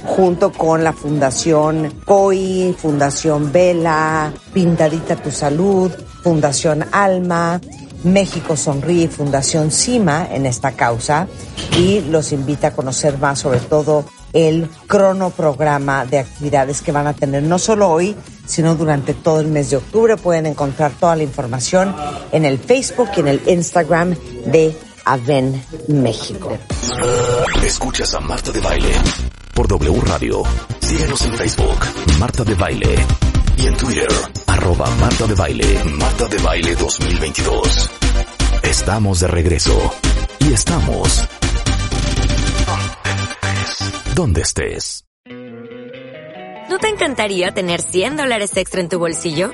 junto 0.06 0.52
con 0.52 0.84
la 0.84 0.94
Fundación 0.94 2.02
COI, 2.06 2.76
Fundación 2.78 3.52
Vela, 3.52 4.34
Pintadita 4.54 5.16
Tu 5.16 5.32
Salud, 5.32 5.92
Fundación 6.24 6.86
Alma, 6.92 7.60
México 8.04 8.56
Sonríe, 8.56 9.08
Fundación 9.08 9.72
CIMA 9.72 10.28
en 10.32 10.46
esta 10.46 10.74
causa 10.74 11.28
y 11.78 12.02
los 12.02 12.32
invita 12.32 12.68
a 12.68 12.72
conocer 12.72 13.18
más 13.18 13.40
sobre 13.40 13.60
todo 13.60 14.06
el 14.34 14.70
cronoprograma 14.88 16.06
de 16.06 16.20
actividades 16.20 16.82
que 16.82 16.92
van 16.92 17.08
a 17.08 17.14
tener 17.14 17.44
no 17.44 17.60
solo 17.60 17.90
hoy, 17.90 18.16
sino 18.46 18.76
durante 18.76 19.14
todo 19.14 19.40
el 19.40 19.48
mes 19.48 19.70
de 19.70 19.78
octubre. 19.78 20.18
Pueden 20.18 20.48
encontrar 20.48 20.92
toda 21.00 21.16
la 21.16 21.24
información 21.24 21.96
en 22.32 22.46
el 22.46 22.60
Facebook 22.60 23.10
y 23.16 23.20
en 23.22 23.28
el 23.28 23.42
Instagram 23.48 24.16
de 24.46 24.76
Aven 25.06 25.64
México. 25.88 26.58
Escuchas 27.64 28.14
a 28.16 28.20
Marta 28.20 28.52
de 28.52 28.60
Baile 28.60 28.92
W 29.74 30.02
Radio. 30.02 30.44
Síguenos 30.82 31.26
en 31.26 31.34
Facebook, 31.34 31.80
Marta 32.20 32.44
de 32.44 32.54
Baile. 32.54 32.96
Y 33.58 33.66
en 33.66 33.76
Twitter, 33.76 34.08
arroba 34.46 34.88
Marta 34.98 35.26
de 35.26 35.34
Baile, 35.34 35.84
Marta 35.98 36.28
de 36.28 36.38
Baile 36.38 36.76
2022. 36.76 37.90
Estamos 38.62 39.20
de 39.22 39.28
regreso. 39.30 39.94
Y 40.42 40.54
estamos... 40.54 41.28
Donde 44.14 44.42
estés. 44.42 45.06
¿No 46.70 46.78
te 46.78 46.90
encantaría 46.90 47.52
tener 47.52 47.82
100 47.82 48.18
dólares 48.18 48.56
extra 48.56 48.80
en 48.80 48.90
tu 48.90 49.00
bolsillo? 49.00 49.54